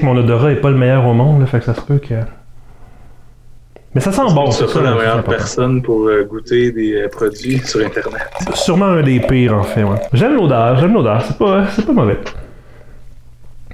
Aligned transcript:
mon 0.00 0.16
odorat 0.16 0.52
est 0.52 0.60
pas 0.60 0.70
le 0.70 0.76
meilleur 0.76 1.04
au 1.06 1.12
monde, 1.12 1.40
là, 1.40 1.46
fait 1.46 1.58
que 1.58 1.64
ça 1.64 1.74
se 1.74 1.80
peut 1.80 1.98
que. 1.98 2.14
Mais 3.94 4.00
ça 4.00 4.12
sent 4.12 4.32
bon, 4.32 4.50
c'est 4.52 4.66
c'est 4.68 4.74
pas 4.74 4.82
la 4.82 4.94
meilleure 4.94 5.24
personne 5.24 5.82
pour 5.82 6.06
euh, 6.06 6.22
goûter 6.22 6.70
des 6.70 6.94
euh, 6.94 7.08
produits 7.08 7.58
sur 7.58 7.84
Internet. 7.84 8.28
Sûrement 8.54 8.86
un 8.86 9.02
des 9.02 9.18
pires, 9.18 9.54
en 9.54 9.64
fait, 9.64 9.82
ouais. 9.82 9.98
J'aime 10.12 10.36
l'odeur, 10.36 10.78
j'aime 10.78 10.94
l'odeur, 10.94 11.22
c'est 11.22 11.36
pas, 11.36 11.64
c'est 11.74 11.84
pas 11.84 11.92
mauvais. 11.92 12.18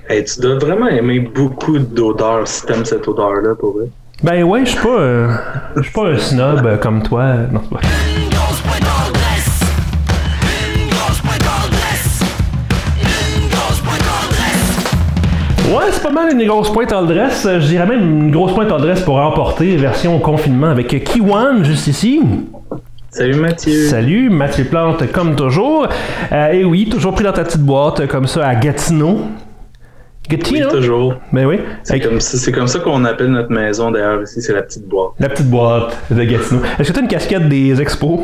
Hey, 0.09 0.25
tu 0.25 0.41
dois 0.41 0.55
vraiment 0.55 0.89
aimer 0.89 1.21
beaucoup 1.21 1.79
d'odeurs 1.79 2.49
si 2.49 2.65
t'aimes 2.65 2.87
cette 2.87 3.07
odeur-là, 3.07 3.55
pour 3.55 3.75
vrai. 3.77 3.87
Ben 4.23 4.45
ouais, 4.45 4.65
je 4.65 4.71
suis 4.71 4.81
pas, 4.81 4.99
euh, 4.99 5.29
je 5.77 5.83
suis 5.83 5.93
pas 5.93 6.07
un 6.09 6.17
snob 6.17 6.79
comme 6.81 7.03
toi. 7.03 7.35
Non, 7.53 7.61
c'est 7.63 7.71
pas. 7.71 8.74
Ouais, 15.69 15.85
c'est 15.91 16.03
pas 16.03 16.11
mal 16.13 16.33
une 16.33 16.47
grosse 16.47 16.71
pointe 16.73 16.93
all 16.93 17.07
dress. 17.07 17.47
Euh, 17.47 17.59
Je 17.61 17.67
dirais 17.69 17.87
même 17.87 18.01
une 18.03 18.31
grosse 18.31 18.53
pointe 18.53 18.71
all 18.71 18.81
dress 18.81 19.01
pour 19.01 19.15
remporter 19.17 19.77
version 19.77 20.19
confinement 20.19 20.69
avec 20.69 20.89
Kiwan 21.05 21.65
juste 21.65 21.87
ici. 21.87 22.21
Salut 23.11 23.35
Mathieu. 23.41 23.73
Salut, 23.89 24.29
Mathieu 24.29 24.65
Plante 24.65 25.11
comme 25.13 25.37
toujours. 25.37 25.87
Euh, 26.33 26.53
et 26.53 26.65
oui, 26.65 26.89
toujours 26.89 27.15
pris 27.15 27.25
dans 27.25 27.33
ta 27.33 27.45
petite 27.45 27.61
boîte 27.63 28.01
euh, 28.01 28.07
comme 28.07 28.27
ça 28.27 28.47
à 28.47 28.55
Gatineau. 28.57 29.21
Oui, 30.31 30.37
Gatineau? 30.37 30.71
toujours. 30.71 31.15
Ben 31.33 31.47
oui. 31.47 31.61
C'est 31.83 31.95
Avec 31.95 32.09
comme, 32.09 32.21
ça- 32.21 32.39
c'est 32.39 32.53
comme 32.53 32.67
ça 32.67 32.81
qu'on 32.81 33.05
appelle 33.05 33.29
notre 33.29 33.51
maison 33.53 33.91
d'ailleurs 33.91 34.23
ici, 34.23 34.43
c'est 34.43 34.53
la 34.53 34.63
petite 34.63 34.87
boîte. 34.89 35.11
la 35.21 35.29
petite 35.29 35.49
boîte 35.49 35.97
de 36.11 36.25
Gatineau. 36.25 36.61
Est-ce 36.79 36.89
que 36.89 36.93
tu 36.95 36.99
as 36.99 37.03
une 37.03 37.09
casquette 37.09 37.49
des 37.49 37.81
expos? 37.81 38.21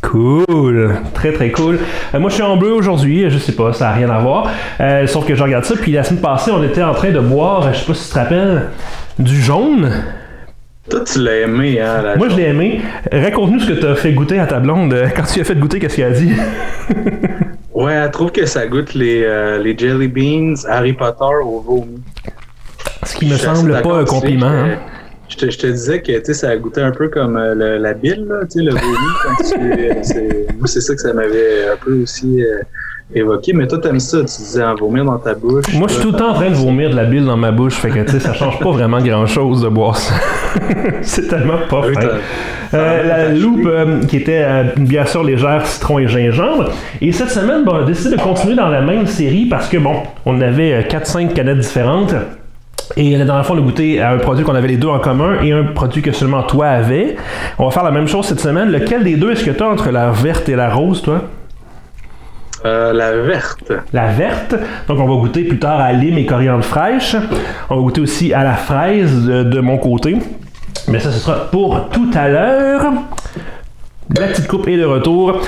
Cool, 0.00 0.94
très 1.12 1.32
très 1.32 1.50
cool. 1.50 1.78
Euh, 2.14 2.20
moi 2.20 2.30
je 2.30 2.34
suis 2.36 2.42
en 2.44 2.56
bleu 2.56 2.72
aujourd'hui, 2.72 3.28
je 3.28 3.38
sais 3.38 3.52
pas, 3.52 3.72
ça 3.72 3.86
n'a 3.86 3.92
rien 3.94 4.10
à 4.10 4.18
voir. 4.20 4.48
Euh, 4.80 5.06
sauf 5.06 5.26
que 5.26 5.34
je 5.34 5.42
regarde 5.42 5.64
ça, 5.64 5.74
puis 5.80 5.90
la 5.92 6.04
semaine 6.04 6.20
passée 6.22 6.50
on 6.52 6.62
était 6.62 6.82
en 6.82 6.94
train 6.94 7.10
de 7.10 7.18
boire, 7.20 7.72
je 7.72 7.78
sais 7.80 7.84
pas 7.86 7.94
si 7.94 8.06
tu 8.06 8.14
te 8.14 8.18
rappelles, 8.18 8.68
du 9.18 9.40
jaune. 9.42 9.90
Toi, 10.88 11.00
tu 11.04 11.18
l'as 11.22 11.40
aimé, 11.40 11.80
hein? 11.80 12.00
La 12.02 12.16
Moi 12.16 12.28
je 12.30 12.36
l'ai 12.36 12.44
aimé. 12.44 12.80
Raconte-nous 13.12 13.60
ce 13.60 13.68
que 13.72 13.78
tu 13.80 13.86
as 13.86 13.94
fait 13.94 14.12
goûter 14.12 14.38
à 14.38 14.46
ta 14.46 14.58
blonde. 14.58 14.94
Euh, 14.94 15.08
Quand 15.14 15.24
tu 15.24 15.40
as 15.40 15.44
fait 15.44 15.54
goûter, 15.56 15.78
qu'est-ce 15.80 15.96
qu'elle 15.96 16.12
a 16.12 16.16
dit? 16.16 16.32
Ouais, 17.74 17.92
elle 17.92 18.10
trouve 18.10 18.32
que 18.32 18.44
ça 18.44 18.66
goûte 18.66 18.94
les, 18.94 19.22
euh, 19.22 19.58
les 19.62 19.78
jelly 19.78 20.08
beans 20.08 20.54
Harry 20.68 20.94
Potter 20.94 21.32
au 21.44 21.60
vomi. 21.60 22.02
Ce 23.04 23.14
qui 23.14 23.26
me 23.26 23.34
Je 23.34 23.36
semble 23.36 23.80
pas 23.82 23.98
un 23.98 24.04
compliment. 24.04 24.46
hein. 24.48 24.78
Je 25.28 25.36
te, 25.36 25.50
je 25.50 25.58
te 25.58 25.66
disais 25.66 26.00
que 26.00 26.32
ça 26.32 26.56
goûtait 26.56 26.80
un 26.80 26.90
peu 26.90 27.08
comme 27.08 27.36
euh, 27.36 27.54
le- 27.54 27.78
la 27.78 27.92
bile, 27.94 28.26
là, 28.28 28.46
tu 28.50 28.58
sais, 28.58 28.62
le 28.64 28.70
vomi. 28.70 28.82
euh, 29.78 29.94
c'est- 30.02 30.46
moi, 30.58 30.66
c'est 30.66 30.80
ça 30.80 30.94
que 30.94 31.00
ça 31.00 31.12
m'avait 31.12 31.68
un 31.72 31.76
peu 31.84 32.02
aussi 32.02 32.42
euh, 32.42 32.60
évoqué. 33.14 33.52
Mais 33.52 33.66
toi, 33.66 33.78
t'aimes 33.78 34.00
ça, 34.00 34.18
tu 34.20 34.24
disais 34.24 34.62
en 34.64 34.74
vomir 34.74 35.04
dans 35.04 35.18
ta 35.18 35.34
bouche. 35.34 35.66
Moi, 35.74 35.86
je 35.88 35.94
suis 35.94 36.02
tout 36.02 36.12
le 36.12 36.18
temps 36.18 36.30
en 36.30 36.34
train 36.34 36.48
de 36.50 36.54
vomir 36.54 36.90
de 36.90 36.96
la 36.96 37.04
bile 37.04 37.26
dans 37.26 37.36
ma 37.36 37.52
bouche, 37.52 37.74
fait 37.74 37.90
que 37.90 38.00
tu 38.00 38.12
sais, 38.12 38.20
ça 38.20 38.32
change 38.32 38.58
pas 38.58 38.70
vraiment 38.70 39.00
grand 39.00 39.26
chose 39.26 39.62
de 39.62 39.68
boire 39.68 39.96
ça. 39.98 40.14
c'est 41.02 41.28
tellement 41.28 41.58
pas 41.68 41.80
Ah 41.84 41.86
oui, 41.88 41.94
fin. 41.94 42.00
t'as- 42.00 42.08
Euh, 42.74 43.02
la 43.02 43.28
loupe, 43.32 43.66
euh, 43.66 44.00
qui 44.06 44.18
était 44.18 44.42
euh, 44.44 44.64
une 44.76 44.84
bière 44.84 45.06
légère, 45.22 45.66
citron 45.66 45.98
et 46.00 46.06
gingembre. 46.06 46.70
Et 47.00 47.12
cette 47.12 47.30
semaine, 47.30 47.64
bon, 47.64 47.72
on 47.76 47.82
a 47.82 47.84
décidé 47.86 48.16
de 48.16 48.20
continuer 48.20 48.56
dans 48.56 48.68
la 48.68 48.82
même 48.82 49.06
série 49.06 49.46
parce 49.46 49.68
que, 49.70 49.78
bon, 49.78 50.02
on 50.26 50.38
avait 50.42 50.74
euh, 50.74 50.82
4-5 50.82 51.32
canettes 51.32 51.60
différentes. 51.60 52.14
Et 52.98 53.16
la 53.16 53.24
dernière 53.24 53.46
fois, 53.46 53.54
on 53.54 53.60
a 53.60 53.62
goûté 53.62 54.00
à 54.00 54.10
un 54.10 54.18
produit 54.18 54.44
qu'on 54.44 54.56
avait 54.56 54.66
les 54.66 54.76
deux 54.76 54.88
en 54.88 54.98
commun 54.98 55.40
et 55.40 55.52
un 55.52 55.62
produit 55.62 56.02
que 56.02 56.10
seulement 56.10 56.42
toi 56.42 56.66
avais. 56.66 57.14
On 57.56 57.66
va 57.66 57.70
faire 57.70 57.84
la 57.84 57.92
même 57.92 58.08
chose 58.08 58.26
cette 58.26 58.40
semaine. 58.40 58.72
Lequel 58.72 59.04
des 59.04 59.14
deux 59.14 59.30
est-ce 59.30 59.44
que 59.44 59.52
tu 59.52 59.62
as 59.62 59.68
entre 59.68 59.90
la 59.90 60.10
verte 60.10 60.48
et 60.48 60.56
la 60.56 60.68
rose, 60.68 61.00
toi? 61.02 61.22
Euh, 62.64 62.92
la 62.92 63.12
verte. 63.12 63.72
la 63.92 64.08
verte. 64.08 64.56
Donc, 64.88 64.98
on 64.98 65.06
va 65.06 65.14
goûter 65.14 65.44
plus 65.44 65.60
tard 65.60 65.78
à 65.78 65.92
lime 65.92 66.18
et 66.18 66.26
coriandre 66.26 66.64
fraîche. 66.64 67.14
On 67.70 67.76
va 67.76 67.82
goûter 67.82 68.00
aussi 68.00 68.34
à 68.34 68.42
la 68.42 68.54
fraise 68.54 69.26
de, 69.26 69.44
de 69.44 69.60
mon 69.60 69.78
côté. 69.78 70.16
Mais 70.88 70.98
ça, 70.98 71.12
ce 71.12 71.20
sera 71.20 71.48
pour 71.52 71.90
tout 71.90 72.10
à 72.14 72.28
l'heure. 72.28 72.82
La 74.18 74.26
petite 74.26 74.48
coupe 74.48 74.66
est 74.66 74.76
de 74.76 74.84
retour. 74.84 75.40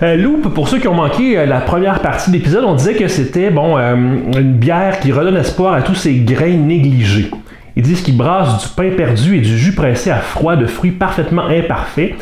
Euh, 0.00 0.16
Loop, 0.16 0.54
pour 0.54 0.68
ceux 0.68 0.78
qui 0.78 0.86
ont 0.86 0.94
manqué 0.94 1.36
euh, 1.36 1.44
la 1.46 1.60
première 1.60 2.00
partie 2.00 2.30
de 2.30 2.36
l'épisode, 2.36 2.62
on 2.64 2.74
disait 2.74 2.94
que 2.94 3.08
c'était 3.08 3.50
bon 3.50 3.76
euh, 3.76 3.96
une 3.96 4.52
bière 4.52 5.00
qui 5.00 5.10
redonne 5.10 5.36
espoir 5.36 5.74
à 5.74 5.82
tous 5.82 5.96
ces 5.96 6.14
grains 6.14 6.56
négligés. 6.56 7.30
Ils 7.74 7.82
disent 7.82 8.02
qu'ils 8.02 8.16
brassent 8.16 8.62
du 8.62 8.68
pain 8.76 8.90
perdu 8.96 9.36
et 9.36 9.40
du 9.40 9.58
jus 9.58 9.74
pressé 9.74 10.10
à 10.10 10.18
froid 10.18 10.54
de 10.54 10.66
fruits 10.66 10.92
parfaitement 10.92 11.46
imparfaits. 11.46 12.14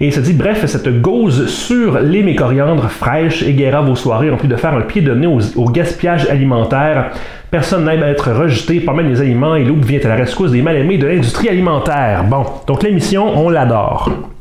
Et 0.00 0.06
il 0.06 0.12
se 0.12 0.20
dit, 0.20 0.32
bref, 0.32 0.64
cette 0.66 1.00
gauze 1.00 1.46
sur 1.46 1.98
lime 2.00 2.28
et 2.28 2.34
coriandre 2.34 2.88
fraîche 2.88 3.44
vos 3.44 3.94
soirées 3.94 4.30
en 4.30 4.36
plus 4.36 4.48
de 4.48 4.56
faire 4.56 4.74
un 4.74 4.82
pied 4.82 5.02
de 5.02 5.14
nez 5.14 5.28
au, 5.56 5.70
gaspillage 5.70 6.28
alimentaire. 6.28 7.12
Personne 7.50 7.84
n'aime 7.84 8.02
à 8.02 8.08
être 8.08 8.32
rejeté 8.32 8.80
par 8.80 8.94
même 8.94 9.08
les 9.08 9.20
aliments 9.20 9.54
et 9.54 9.64
Loop 9.64 9.84
vient 9.84 10.00
à 10.04 10.08
la 10.08 10.16
rescousse 10.16 10.50
des 10.50 10.62
mal-aimés 10.62 10.98
de 10.98 11.06
l'industrie 11.06 11.48
alimentaire. 11.48 12.24
Bon, 12.24 12.44
donc 12.66 12.82
l'émission, 12.82 13.38
on 13.38 13.48
l'adore. 13.50 14.33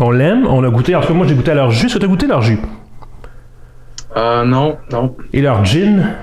On 0.00 0.10
l'aime, 0.10 0.46
on 0.46 0.62
a 0.64 0.70
goûté, 0.70 0.94
en 0.94 1.00
tout 1.00 1.08
cas 1.08 1.14
moi 1.14 1.26
j'ai 1.26 1.34
goûté 1.34 1.50
à 1.50 1.54
leur 1.54 1.70
jus. 1.70 1.86
Est-ce 1.86 1.94
que 1.94 1.98
tu 1.98 2.04
as 2.04 2.08
goûté 2.08 2.26
leur 2.26 2.42
jus? 2.42 2.58
Euh, 4.16 4.44
non, 4.44 4.76
non, 4.92 5.14
Et 5.32 5.40
leur 5.40 5.64
gin? 5.64 6.14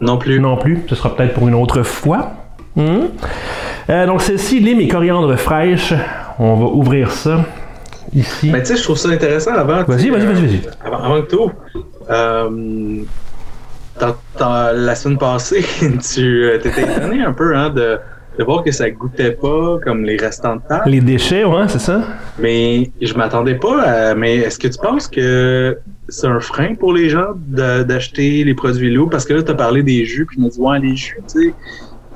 non 0.00 0.18
plus. 0.18 0.40
Non 0.40 0.56
plus, 0.56 0.84
ce 0.88 0.94
sera 0.94 1.14
peut-être 1.14 1.34
pour 1.34 1.48
une 1.48 1.54
autre 1.54 1.82
fois. 1.82 2.32
Hmm. 2.76 3.06
Euh, 3.90 4.06
donc 4.06 4.22
celle-ci, 4.22 4.60
lime 4.60 4.80
et 4.80 4.88
coriandre 4.88 5.36
fraîche. 5.36 5.94
On 6.38 6.54
va 6.54 6.66
ouvrir 6.66 7.10
ça 7.10 7.44
ici. 8.14 8.50
Mais 8.52 8.60
tu 8.60 8.66
sais, 8.66 8.76
je 8.76 8.82
trouve 8.82 8.96
ça 8.96 9.08
intéressant 9.08 9.52
avant. 9.54 9.84
Vas-y, 9.84 10.10
vas-y, 10.10 10.22
euh, 10.22 10.32
vas-y, 10.32 10.46
vas-y. 10.46 10.60
Avant, 10.84 10.98
avant 10.98 11.22
que 11.22 11.36
ouvres, 11.36 11.52
euh, 12.10 13.02
la 14.40 14.94
semaine 14.94 15.18
passée, 15.18 15.64
tu 16.14 16.44
euh, 16.44 16.58
t'étais 16.58 16.82
étonné 16.82 17.22
un 17.22 17.32
peu 17.32 17.56
hein, 17.56 17.70
de, 17.70 17.98
de 18.38 18.44
voir 18.44 18.62
que 18.64 18.72
ça 18.72 18.90
goûtait 18.90 19.30
pas 19.32 19.78
comme 19.84 20.02
les 20.04 20.16
restants 20.16 20.56
de 20.56 20.60
table. 20.68 20.90
Les 20.90 21.00
déchets, 21.00 21.44
ouais, 21.44 21.68
c'est 21.68 21.78
ça? 21.78 22.02
Mais 22.38 22.90
je 23.00 23.14
m'attendais 23.14 23.54
pas 23.54 23.82
à. 23.82 24.14
Mais 24.14 24.36
est-ce 24.38 24.58
que 24.58 24.68
tu 24.68 24.78
penses 24.78 25.06
que 25.08 25.78
c'est 26.08 26.26
un 26.26 26.40
frein 26.40 26.74
pour 26.74 26.92
les 26.92 27.08
gens 27.08 27.28
d'acheter 27.48 28.42
les 28.44 28.54
produits 28.54 28.92
lourds? 28.92 29.10
Parce 29.10 29.24
que 29.24 29.34
là, 29.34 29.42
tu 29.42 29.50
as 29.50 29.54
parlé 29.54 29.82
des 29.82 30.04
jus, 30.04 30.26
puis 30.26 30.36
je 30.38 30.44
me 30.44 30.50
dis, 30.50 30.58
ouais, 30.60 30.78
les 30.80 30.96
jus, 30.96 31.16
tu 31.32 31.40
sais, 31.48 31.54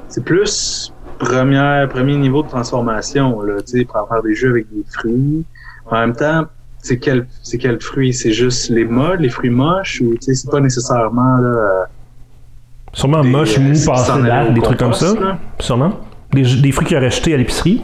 c'est 0.08 0.24
plus 0.24 0.92
première, 1.18 1.88
premier 1.88 2.16
niveau 2.16 2.42
de 2.42 2.48
transformation, 2.48 3.40
là, 3.42 3.54
tu 3.60 3.78
sais, 3.78 3.84
pour 3.84 4.08
faire 4.08 4.22
des 4.22 4.34
jus 4.34 4.48
avec 4.50 4.66
des 4.72 4.84
fruits. 4.90 5.44
En 5.90 6.00
même 6.00 6.14
temps, 6.16 6.44
c'est 6.80 6.98
quel, 6.98 7.26
c'est 7.42 7.58
quel 7.58 7.80
fruit? 7.80 8.12
C'est 8.12 8.32
juste 8.32 8.70
les 8.70 8.84
modes, 8.84 9.20
les 9.20 9.28
fruits 9.28 9.50
moches, 9.50 10.00
ou 10.00 10.14
tu 10.14 10.18
sais, 10.22 10.34
c'est 10.34 10.50
pas 10.50 10.60
nécessairement, 10.60 11.36
là. 11.38 11.48
euh, 11.48 11.84
Sûrement 12.92 13.22
moche, 13.22 13.58
euh, 13.58 13.60
mou, 13.60 13.72
qui 13.74 13.84
passé 13.86 14.22
date, 14.22 14.54
des 14.54 14.62
trucs 14.62 14.78
comme 14.78 14.94
ça. 14.94 15.12
là. 15.14 15.38
Sûrement. 15.60 15.92
Des, 16.42 16.60
des 16.60 16.72
fruits 16.72 16.86
qu'il 16.86 16.96
aurait 16.96 17.10
jetés 17.10 17.34
à 17.34 17.36
l'épicerie. 17.36 17.82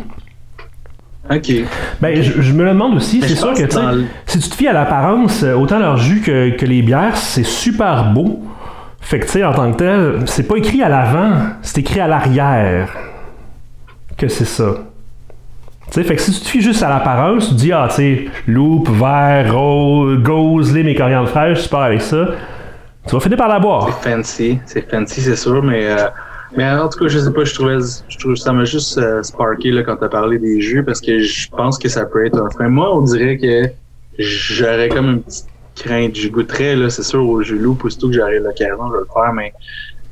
OK. 1.30 1.52
Ben, 2.00 2.22
je, 2.22 2.42
je 2.42 2.52
me 2.52 2.64
le 2.64 2.70
demande 2.70 2.96
aussi, 2.96 3.18
Mais 3.20 3.28
c'est 3.28 3.36
sûr 3.36 3.54
que, 3.54 3.62
le- 3.62 4.04
si 4.26 4.38
tu 4.38 4.48
te 4.50 4.54
fies 4.54 4.68
à 4.68 4.72
l'apparence, 4.74 5.42
euh, 5.42 5.54
autant 5.54 5.78
leur 5.78 5.96
jus 5.96 6.20
que, 6.20 6.50
que 6.50 6.66
les 6.66 6.82
bières, 6.82 7.16
c'est 7.16 7.44
super 7.44 8.12
beau. 8.12 8.42
Fait 9.00 9.18
que, 9.20 9.24
tu 9.26 9.32
sais, 9.32 9.44
en 9.44 9.52
tant 9.52 9.70
que 9.72 9.76
tel, 9.78 10.22
c'est 10.26 10.46
pas 10.46 10.56
écrit 10.56 10.82
à 10.82 10.88
l'avant, 10.88 11.30
c'est 11.62 11.78
écrit 11.78 12.00
à 12.00 12.06
l'arrière 12.08 12.94
que 14.18 14.28
c'est 14.28 14.44
ça. 14.44 14.74
Tu 15.88 15.92
sais, 15.94 16.04
fait 16.04 16.16
que 16.16 16.22
si 16.22 16.32
tu 16.32 16.40
te 16.40 16.48
fies 16.48 16.60
juste 16.62 16.82
à 16.82 16.88
l'apparence, 16.88 17.48
tu 17.48 17.54
te 17.54 17.58
dis, 17.60 17.72
ah, 17.72 17.86
tu 17.88 17.96
sais, 17.96 18.24
loupe, 18.46 18.88
vert, 18.90 19.54
rose, 19.54 20.18
gauze, 20.22 20.74
lime 20.74 20.88
et 20.88 20.94
coriandre 20.94 21.28
fraîche, 21.28 21.62
tu 21.62 21.68
pars 21.68 21.82
avec 21.82 22.00
ça, 22.02 22.26
tu 23.06 23.14
vas 23.14 23.20
finir 23.20 23.36
par 23.38 23.48
la 23.48 23.58
boire. 23.58 23.98
C'est 24.02 24.10
fancy, 24.14 24.58
c'est 24.66 24.90
fancy, 24.90 25.20
c'est 25.20 25.36
sûr, 25.36 25.62
mais 25.62 25.86
euh, 25.86 26.06
mais 26.56 26.68
en 26.70 26.88
tout 26.88 26.98
cas, 26.98 27.08
je 27.08 27.18
sais 27.18 27.32
pas, 27.32 27.44
je 27.44 27.54
trouvais, 27.54 27.78
je 28.08 28.18
trouve 28.18 28.36
ça 28.36 28.52
m'a 28.52 28.64
juste 28.64 28.98
euh, 28.98 29.22
sparké 29.22 29.70
là 29.70 29.82
quand 29.82 29.96
t'as 29.96 30.08
parlé 30.08 30.38
des 30.38 30.60
jeux 30.60 30.84
parce 30.84 31.00
que 31.00 31.18
je 31.18 31.48
pense 31.50 31.78
que 31.78 31.88
ça 31.88 32.04
peut 32.06 32.24
être 32.24 32.38
un 32.38 32.50
frein. 32.50 32.68
Moi, 32.68 32.96
on 32.96 33.02
dirait 33.02 33.38
que 33.38 33.70
j'aurais 34.18 34.88
comme 34.88 35.06
une 35.06 35.22
petite 35.22 35.46
crainte, 35.74 36.14
je 36.14 36.28
goûterais 36.28 36.76
là, 36.76 36.90
c'est 36.90 37.02
sûr 37.02 37.28
au 37.28 37.42
jeu 37.42 37.56
loup, 37.56 37.76
aussitôt 37.82 38.08
que 38.08 38.14
j'aurai 38.14 38.38
l'occasion, 38.38 38.88
je 38.88 38.92
vais 38.92 39.00
le 39.00 39.06
faire, 39.12 39.32
mais 39.32 39.52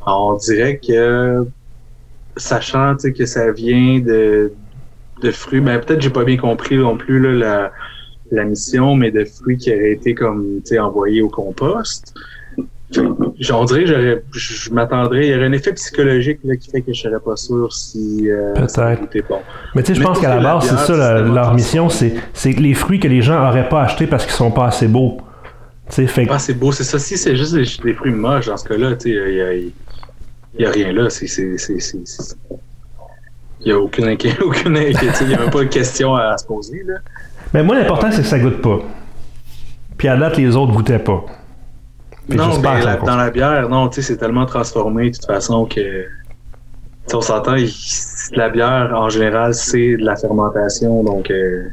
on 0.07 0.37
dirait 0.37 0.79
que 0.79 1.47
sachant 2.37 2.97
que 2.97 3.27
ça 3.27 3.53
vient 3.53 4.01
de 4.01 4.53
de 5.23 5.31
fruits, 5.31 5.61
ben 5.61 5.79
peut-être 5.79 6.01
j'ai 6.01 6.11
pas 6.11 6.25
bien 6.25 6.37
compris 6.37 6.77
non 6.77 6.97
plus 6.97 7.21
là, 7.21 7.33
la 7.33 7.73
la 8.33 8.45
mission, 8.45 8.97
mais 8.97 9.11
de 9.11 9.25
fruits 9.25 9.59
qui 9.59 9.71
auraient 9.71 9.93
été 9.93 10.15
comme 10.15 10.61
envoyés 10.81 11.23
au 11.23 11.29
compost. 11.29 12.15
Que 12.93 13.01
j'aurais, 13.39 14.23
je 14.33 14.71
m'attendrais, 14.73 15.27
il 15.27 15.33
y 15.33 15.37
aurait 15.37 15.47
un 15.47 15.53
effet 15.53 15.73
psychologique 15.73 16.41
là, 16.45 16.57
qui 16.57 16.71
fait 16.71 16.83
que 16.83 16.93
je 16.93 17.01
serais 17.01 17.21
pas 17.21 17.37
sûr 17.37 17.73
si 17.73 18.31
euh, 18.31 18.53
Peut-être. 18.55 18.71
ça 18.71 18.95
goûtait 18.97 19.23
bon. 19.29 19.39
Mais 19.75 19.83
tu 19.83 19.95
sais, 19.95 20.01
je 20.01 20.05
pense 20.05 20.19
qu'à 20.21 20.37
la 20.37 20.41
base, 20.41 20.69
c'est 20.69 20.77
ça, 20.77 20.97
la- 20.97 21.21
leur 21.23 21.55
mission, 21.55 21.89
c'est 21.89 22.15
les 22.45 22.75
fruits 22.75 23.01
que 23.01 23.09
les 23.09 23.23
gens 23.23 23.49
auraient 23.49 23.69
pas 23.69 23.83
achetés 23.83 24.07
parce 24.07 24.25
qu'ils 24.25 24.35
sont 24.35 24.51
pas 24.51 24.67
assez 24.67 24.89
beaux. 24.89 25.19
Tu 25.89 25.95
sais, 25.97 26.07
fait 26.07 26.27
que 26.27 26.33
Ah, 26.33 26.39
c'est 26.39 26.85
ça. 26.85 26.99
Si 26.99 27.17
c'est 27.17 27.37
juste 27.37 27.55
des, 27.55 27.65
des 27.85 27.95
fruits 27.95 28.13
moches 28.13 28.47
dans 28.47 28.57
ce 28.57 28.69
cas-là, 28.69 28.95
tu 28.97 29.11
sais, 29.11 29.31
il 29.31 29.35
y 29.35 29.41
a, 29.41 29.55
il 29.55 29.73
y 30.59 30.67
a 30.67 30.71
rien 30.71 30.93
là. 30.93 31.11
C'est, 31.11 31.27
il 33.65 33.69
y 33.69 33.73
a 33.73 33.79
aucune 33.79 34.07
inquiétude, 34.07 34.43
aucune 34.45 34.77
inquiétude. 34.77 35.27
Il 35.27 35.31
y 35.31 35.35
a 35.35 35.39
même 35.39 35.51
pas 35.51 35.61
de 35.61 35.65
question 35.65 36.15
à, 36.15 36.37
se 36.37 36.47
poser 36.47 36.83
là. 36.87 36.95
Mais 37.55 37.63
moi, 37.63 37.79
l'important, 37.79 38.11
c'est 38.11 38.23
que 38.23 38.29
ça 38.29 38.39
goûte 38.39 38.61
pas. 38.63 38.81
Puis 39.99 40.09
à 40.09 40.17
date, 40.17 40.37
les 40.37 40.57
autres 40.57 40.73
goûtaient 40.73 40.99
pas. 40.99 41.25
Non, 42.29 42.59
mais 42.61 42.85
la- 42.85 42.97
dans 42.97 43.17
la 43.17 43.31
bière, 43.31 43.69
non, 43.69 43.89
tu 43.89 43.97
sais, 43.97 44.03
c'est 44.13 44.17
tellement 44.17 44.47
transformé 44.47 45.11
de 45.11 45.15
toute 45.17 45.27
façon 45.27 45.67
que. 45.67 46.07
on 47.13 47.21
s'entend, 47.21 47.57
la 48.33 48.49
bière, 48.49 48.93
en 48.95 49.09
général, 49.09 49.55
c'est 49.55 49.97
de 49.97 50.05
la 50.05 50.17
fermentation, 50.17 51.03
donc. 51.03 51.31
euh, 51.31 51.69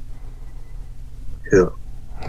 c'est 1.49 1.57
ça. 1.57 1.71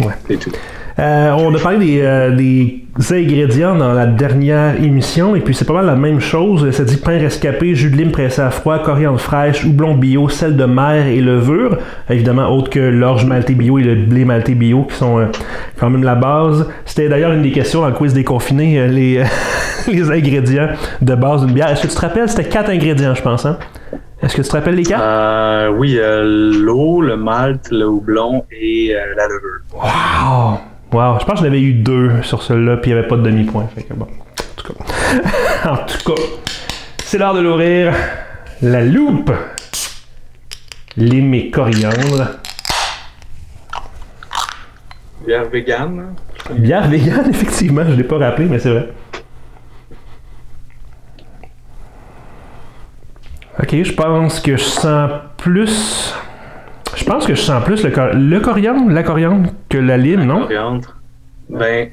Ouais. 0.01 0.15
C'est 0.29 0.37
tout. 0.39 0.53
Euh, 1.01 1.31
on 1.39 1.55
a 1.55 1.59
parlé 1.59 1.79
des, 1.79 2.01
euh, 2.03 2.37
des 2.37 2.85
ingrédients 3.11 3.75
dans 3.75 3.95
la 3.95 4.07
dernière 4.07 4.83
émission, 4.83 5.35
et 5.35 5.41
puis 5.41 5.55
c'est 5.55 5.65
pas 5.65 5.73
mal 5.73 5.87
la 5.87 5.97
même 5.97 6.21
chose. 6.21 6.71
Ça 6.73 6.85
dit 6.85 6.99
pain 6.99 7.19
rescapé, 7.19 7.75
jus 7.75 7.91
de 7.91 7.97
lime 7.97 8.11
pressé 8.11 8.43
à 8.43 8.51
froid, 8.51 8.79
coriandre 8.81 9.19
fraîche, 9.19 9.65
houblon 9.65 9.95
bio, 9.95 10.29
sel 10.29 10.57
de 10.57 10.65
mer 10.65 11.07
et 11.07 11.21
levure. 11.21 11.79
Évidemment, 12.11 12.49
autre 12.55 12.69
que 12.69 12.81
l'orge 12.81 13.25
malté 13.25 13.55
bio 13.55 13.79
et 13.79 13.83
le 13.83 13.95
blé 13.95 14.27
malté 14.27 14.55
bio, 14.55 14.85
qui 14.85 14.97
sont 14.97 15.19
euh, 15.19 15.27
quand 15.79 15.89
même 15.89 16.05
la 16.05 16.17
base. 16.17 16.69
C'était 16.85 17.09
d'ailleurs 17.09 17.33
une 17.33 17.43
des 17.43 17.53
questions 17.53 17.81
dans 17.81 17.89
le 17.89 17.95
quiz 17.95 18.13
déconfiné, 18.13 18.87
les, 18.89 19.25
les 19.89 20.11
ingrédients 20.11 20.69
de 21.01 21.15
base 21.15 21.47
d'une 21.47 21.55
bière. 21.55 21.71
Est-ce 21.71 21.83
que 21.83 21.89
tu 21.89 21.95
te 21.95 22.01
rappelles, 22.01 22.29
c'était 22.29 22.49
quatre 22.49 22.69
ingrédients, 22.69 23.15
je 23.15 23.23
pense. 23.23 23.47
Hein? 23.47 23.59
Est-ce 24.23 24.37
que 24.37 24.43
tu 24.43 24.49
te 24.49 24.53
rappelles 24.53 24.75
les 24.75 24.83
quatre? 24.83 25.03
Euh, 25.03 25.73
oui, 25.79 25.97
euh, 25.99 26.53
l'eau, 26.53 27.01
le 27.01 27.17
malt, 27.17 27.71
le 27.71 27.89
houblon 27.89 28.45
et 28.53 28.95
euh, 28.95 29.15
la 29.17 29.27
levure. 29.27 29.63
Wow! 29.73 30.59
Wow, 30.93 31.21
je 31.21 31.25
pense 31.25 31.35
que 31.35 31.41
j'en 31.41 31.45
avais 31.45 31.63
eu 31.63 31.75
deux 31.75 32.21
sur 32.23 32.43
celui-là, 32.43 32.79
puis 32.79 32.91
il 32.91 32.95
n'y 32.95 32.99
avait 32.99 33.09
pas 33.09 33.17
de 33.17 33.23
demi-point. 33.23 33.69
Fait 33.75 33.85
que 33.85 33.95
bon, 33.95 34.07
en 34.07 34.55
tout 34.57 34.73
cas. 34.73 34.85
en 35.71 35.77
tout 35.77 36.15
cas, 36.15 36.23
c'est 37.05 37.19
l'heure 37.19 37.35
de 37.35 37.41
l'ouvrir. 37.41 37.95
La 38.61 38.83
loupe. 38.85 39.33
Lime 40.97 41.35
et 41.35 41.51
coriandre. 41.51 42.39
Bière 45.25 45.49
vegan, 45.49 46.01
hein? 46.01 46.55
Bière 46.55 46.89
vegan, 46.89 47.25
effectivement, 47.31 47.85
je 47.85 47.91
ne 47.91 47.97
l'ai 47.97 48.05
pas 48.05 48.19
rappelé, 48.19 48.49
mais 48.49 48.59
c'est 48.59 48.71
vrai. 48.71 48.89
Ok, 53.63 53.83
je 53.83 53.93
pense 53.93 54.41
que 54.41 54.57
je 54.57 54.65
sens 54.65 55.11
plus. 55.37 56.15
Je 57.01 57.05
pense 57.07 57.27
que 57.27 57.35
je 57.35 57.41
sens 57.41 57.65
plus 57.65 57.83
le, 57.83 57.91
cor- 57.91 58.11
le 58.13 58.41
coriandre, 58.41 58.91
la 58.93 59.03
coriandre, 59.03 59.49
que 59.71 59.79
la 59.79 59.97
lime, 59.97 60.25
non? 60.25 60.43
Coriandre. 60.43 60.97
Ben, 61.49 61.89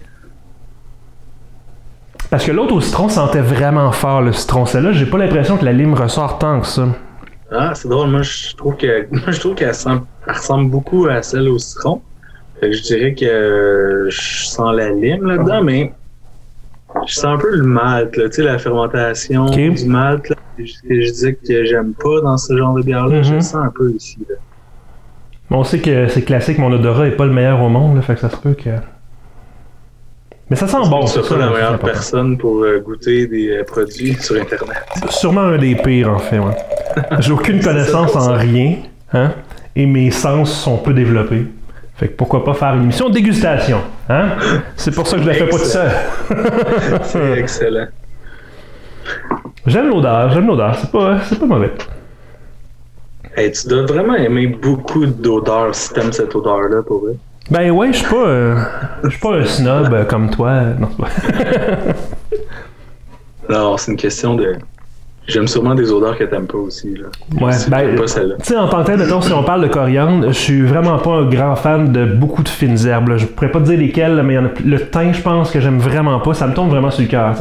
Parce 2.29 2.45
que 2.45 2.51
l'autre 2.51 2.73
au 2.75 2.81
citron 2.81 3.07
sentait 3.07 3.39
vraiment 3.41 3.91
fort 3.93 4.21
le 4.21 4.33
citron. 4.33 4.65
Celle-là, 4.65 4.91
j'ai 4.91 5.05
pas 5.05 5.17
l'impression 5.17 5.57
que 5.57 5.63
la 5.65 5.71
lime 5.71 5.93
ressort 5.93 6.37
tant 6.39 6.59
que 6.59 6.67
ça. 6.67 6.87
ah, 7.51 7.71
c'est 7.73 7.87
drôle, 7.87 8.09
moi 8.09 8.21
je 8.21 8.53
trouve 8.55 8.75
que 8.75 9.07
moi 9.11 9.31
je 9.31 9.39
trouve 9.39 9.55
qu'elle 9.55 9.71
ressemble 10.27 10.69
beaucoup 10.69 11.07
à 11.07 11.21
celle 11.23 11.47
au 11.47 11.57
citron. 11.57 12.01
Fait 12.59 12.69
que 12.71 12.75
je 12.75 12.81
dirais 12.83 13.13
que 13.13 14.07
je 14.09 14.45
sens 14.47 14.75
la 14.75 14.89
lime 14.89 15.23
là-dedans, 15.25 15.63
mais 15.63 15.93
je 17.07 17.13
sens 17.13 17.25
un 17.25 17.37
peu 17.37 17.55
le 17.55 17.63
malt, 17.63 18.17
là, 18.17 18.25
tu 18.27 18.35
sais, 18.37 18.41
la 18.43 18.57
fermentation 18.57 19.45
du 19.45 19.85
malt, 19.85 20.27
là, 20.29 20.35
je 20.59 20.65
disais 21.11 21.35
que 21.35 21.63
j'aime 21.65 21.93
pas 21.93 22.19
dans 22.21 22.37
ce 22.37 22.57
genre 22.57 22.73
de 22.73 22.81
bière-là, 22.81 23.21
je 23.21 23.29
Mhm. 23.29 23.35
le 23.35 23.41
sens 23.41 23.55
un 23.63 23.71
peu 23.73 23.91
ici. 23.91 24.17
Là. 24.27 24.35
Bon, 25.49 25.59
on 25.59 25.63
sait 25.63 25.79
que 25.79 26.07
c'est 26.09 26.23
classique, 26.23 26.57
mon 26.57 26.71
odorat 26.71 27.07
est 27.07 27.11
pas 27.11 27.25
le 27.25 27.31
meilleur 27.31 27.61
au 27.61 27.69
monde, 27.69 27.95
là, 27.95 28.01
fait 28.01 28.15
que 28.15 28.19
ça 28.19 28.29
se 28.29 28.37
peut 28.37 28.53
que. 28.53 28.69
Mais 30.49 30.55
ça 30.55 30.67
sent 30.67 30.77
bon, 30.89 31.05
je 31.05 31.21
c'est 31.21 31.27
pas 31.27 31.37
la 31.37 31.49
meilleure 31.49 31.79
personne 31.79 32.37
pour 32.37 32.63
euh, 32.63 32.79
goûter 32.79 33.27
des 33.27 33.49
euh, 33.49 33.63
produits 33.65 34.13
sur 34.15 34.35
Internet. 34.35 34.77
Sûrement 35.09 35.41
un 35.41 35.57
des 35.57 35.75
pires, 35.75 36.09
en 36.09 36.19
fait. 36.19 36.39
ouais. 36.39 36.55
J'ai 37.19 37.31
aucune 37.31 37.61
connaissance 37.61 38.15
en 38.15 38.33
rien, 38.33 38.75
hein, 39.13 39.31
et 39.75 39.85
mes 39.85 40.11
sens 40.11 40.51
sont 40.51 40.77
peu 40.77 40.93
développés. 40.93 41.45
Fait 41.95 42.09
que 42.09 42.13
pourquoi 42.13 42.45
pas 42.45 42.53
faire 42.53 42.75
une 42.75 42.83
émission 42.83 43.09
de 43.09 43.15
dégustation, 43.15 43.79
hein? 44.07 44.29
C'est 44.75 44.93
pour 44.93 45.07
ça 45.07 45.17
que 45.17 45.23
je 45.23 45.27
la 45.27 45.33
fais 45.33 45.47
pas 45.47 45.57
tout 45.57 45.63
seul. 45.65 45.91
C'est 47.03 47.39
excellent. 47.39 47.87
J'aime 49.65 49.89
l'odeur, 49.89 50.29
j'aime 50.31 50.47
l'odeur, 50.47 50.75
c'est 50.75 50.91
pas, 50.91 51.19
c'est 51.27 51.39
pas 51.39 51.45
mauvais. 51.45 51.71
Hey, 53.37 53.51
tu 53.51 53.67
dois 53.67 53.85
vraiment 53.85 54.15
aimer 54.15 54.47
beaucoup 54.47 55.05
d'odeurs 55.05 55.75
si 55.75 55.93
t'aimes 55.93 56.11
cette 56.11 56.35
odeur-là 56.35 56.81
pour 56.81 57.03
vrai. 57.05 57.13
Ben 57.51 57.69
ouais, 57.71 57.93
je 57.93 57.97
suis 57.99 58.07
pas, 58.07 58.27
euh, 58.27 58.55
je 59.03 59.09
suis 59.09 59.19
pas 59.19 59.35
un 59.35 59.45
snob 59.45 59.93
euh, 59.93 60.03
comme 60.05 60.29
toi. 60.31 60.63
Non, 60.79 60.89
c'est 60.89 61.03
pas. 61.03 61.93
Non, 63.49 63.77
c'est 63.77 63.91
une 63.91 63.97
question 63.97 64.33
de. 64.35 64.55
J'aime 65.27 65.47
sûrement 65.47 65.75
des 65.75 65.91
odeurs 65.91 66.17
que 66.17 66.23
t'aimes 66.23 66.47
pas 66.47 66.57
aussi. 66.57 66.95
Là. 66.95 67.07
Ouais, 67.45 67.51
Si 67.53 67.69
ben, 67.69 67.77
t'aimes 67.79 67.95
pas 67.95 68.07
celle-là. 68.07 68.35
Tu 68.39 68.45
sais, 68.45 68.57
en 68.57 68.67
tant 68.69 68.81
que 68.81 68.87
tel, 68.87 68.97
mettons, 68.99 69.21
si 69.21 69.31
on 69.33 69.43
parle 69.43 69.61
de 69.61 69.67
coriandre, 69.67 70.27
je 70.29 70.31
suis 70.37 70.61
vraiment 70.61 70.97
pas 70.99 71.11
un 71.11 71.25
grand 71.29 71.55
fan 71.55 71.91
de 71.91 72.05
beaucoup 72.05 72.43
de 72.43 72.49
fines 72.49 72.87
herbes. 72.87 73.09
là. 73.09 73.17
Je 73.17 73.25
pourrais 73.27 73.51
pas 73.51 73.59
te 73.59 73.65
dire 73.65 73.77
lesquelles, 73.77 74.21
mais 74.23 74.33
il 74.33 74.37
y 74.37 74.39
en 74.39 74.45
a 74.45 74.49
plus- 74.49 74.63
le 74.65 74.79
thym, 74.89 75.13
je 75.13 75.21
pense 75.21 75.51
que 75.51 75.59
j'aime 75.59 75.79
vraiment 75.79 76.19
pas. 76.21 76.33
Ça 76.33 76.47
me 76.47 76.53
tombe 76.53 76.69
vraiment 76.69 76.91
sur 76.91 77.03
le 77.03 77.07
cœur. 77.09 77.35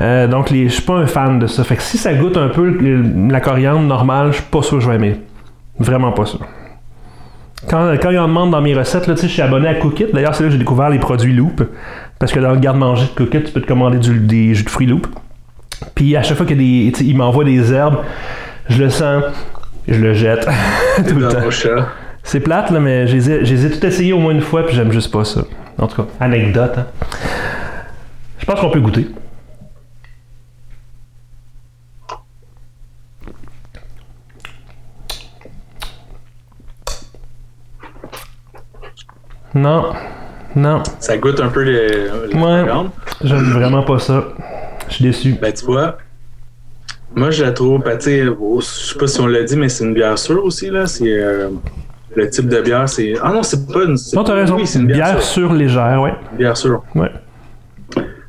Euh, 0.00 0.26
donc, 0.26 0.50
les, 0.50 0.68
je 0.68 0.74
suis 0.74 0.82
pas 0.82 0.94
un 0.94 1.06
fan 1.06 1.38
de 1.40 1.46
ça. 1.48 1.62
Fait 1.64 1.76
que 1.76 1.82
si 1.82 1.98
ça 1.98 2.14
goûte 2.14 2.36
un 2.36 2.48
peu 2.48 2.76
la 3.28 3.40
coriandre 3.40 3.82
normale, 3.86 4.28
je 4.28 4.36
suis 4.36 4.44
pas 4.50 4.62
sûr 4.62 4.78
que 4.78 4.84
je 4.84 4.88
vais 4.88 4.96
aimer. 4.96 5.20
Vraiment 5.78 6.12
pas 6.12 6.26
sûr. 6.26 6.40
Quand, 7.68 7.92
quand 8.00 8.10
ils 8.10 8.18
en 8.18 8.28
demandent 8.28 8.50
dans 8.50 8.60
mes 8.60 8.74
recettes, 8.74 9.06
là, 9.06 9.14
tu 9.14 9.22
sais, 9.22 9.26
je 9.28 9.32
suis 9.32 9.42
abonné 9.42 9.68
à 9.68 9.74
Cookit. 9.74 10.06
D'ailleurs, 10.12 10.34
c'est 10.34 10.42
là 10.42 10.48
que 10.48 10.52
j'ai 10.52 10.58
découvert 10.58 10.90
les 10.90 10.98
produits 10.98 11.32
Loop. 11.32 11.62
Parce 12.18 12.30
que 12.32 12.38
dans 12.40 12.52
le 12.52 12.58
garde-manger 12.58 13.06
de 13.06 13.24
Cookit, 13.24 13.42
tu 13.44 13.52
peux 13.52 13.60
te 13.60 13.66
commander 13.66 13.98
du- 13.98 14.18
des 14.20 14.54
jus 14.54 14.64
de 14.64 14.70
fruits 14.70 14.86
Loop. 14.86 15.06
Puis 15.94 16.14
à 16.16 16.22
chaque 16.22 16.36
fois 16.36 16.46
qu'il 16.46 16.56
a 16.56 16.58
des, 16.58 16.90
herbes, 17.72 17.98
je 18.68 18.82
le 18.82 18.90
sens, 18.90 19.24
je 19.88 19.98
le 20.00 20.12
jette 20.14 20.46
tout 21.08 21.14
le 21.16 21.28
temps. 21.28 21.40
C'est 22.22 22.40
plate, 22.40 22.70
là, 22.70 22.80
mais 22.80 23.06
je 23.06 23.16
les 23.16 23.30
ai- 23.30 23.44
je 23.44 23.54
les 23.54 23.66
ai 23.66 23.70
tout 23.70 23.84
essayé 23.84 24.12
au 24.12 24.18
moins 24.18 24.32
une 24.32 24.40
fois, 24.40 24.64
puis 24.64 24.74
j'aime 24.76 24.92
juste 24.92 25.10
pas 25.12 25.24
ça. 25.24 25.42
En 25.78 25.86
tout 25.86 26.02
cas, 26.02 26.08
anecdote. 26.20 26.72
hein. 26.78 26.86
Je 28.38 28.44
pense 28.46 28.60
qu'on 28.60 28.70
peut 28.70 28.80
goûter. 28.80 29.08
Non, 39.64 39.92
non, 40.56 40.82
Ça 41.00 41.16
goûte 41.16 41.40
un 41.40 41.48
peu 41.48 41.64
le, 41.64 42.28
le 42.30 42.36
Ouais. 42.36 42.66
j'aime 43.22 43.50
vraiment 43.52 43.82
pas 43.82 43.98
ça. 43.98 44.24
Je 44.88 44.94
suis 44.94 45.04
déçu. 45.04 45.36
Ben, 45.40 45.52
tu 45.54 45.64
vois, 45.64 45.96
moi, 47.16 47.30
je 47.30 47.44
la 47.44 47.52
trouve, 47.52 47.82
ben, 47.82 47.96
tu 47.96 48.04
sais, 48.04 48.24
je 48.24 48.60
sais 48.60 48.98
pas 48.98 49.06
si 49.06 49.20
on 49.20 49.26
l'a 49.26 49.42
dit, 49.42 49.56
mais 49.56 49.70
c'est 49.70 49.84
une 49.84 49.94
bière 49.94 50.18
sûre 50.18 50.44
aussi, 50.44 50.68
là. 50.68 50.86
C'est 50.86 51.08
euh, 51.10 51.48
le 52.14 52.28
type 52.28 52.48
de 52.48 52.60
bière, 52.60 52.88
c'est. 52.88 53.14
Ah 53.22 53.32
non, 53.32 53.42
c'est 53.42 53.66
pas 53.66 53.84
une. 53.84 53.96
Non, 54.12 54.22
t'as 54.22 54.34
raison. 54.34 54.56
Oui, 54.56 54.66
c'est 54.66 54.80
une 54.80 54.86
bière 54.86 55.22
sûre. 55.22 55.48
sur 55.48 55.52
légère, 55.54 56.02
ouais. 56.02 56.14
Bière 56.36 56.56
sûre. 56.56 56.82
Ouais. 56.94 57.10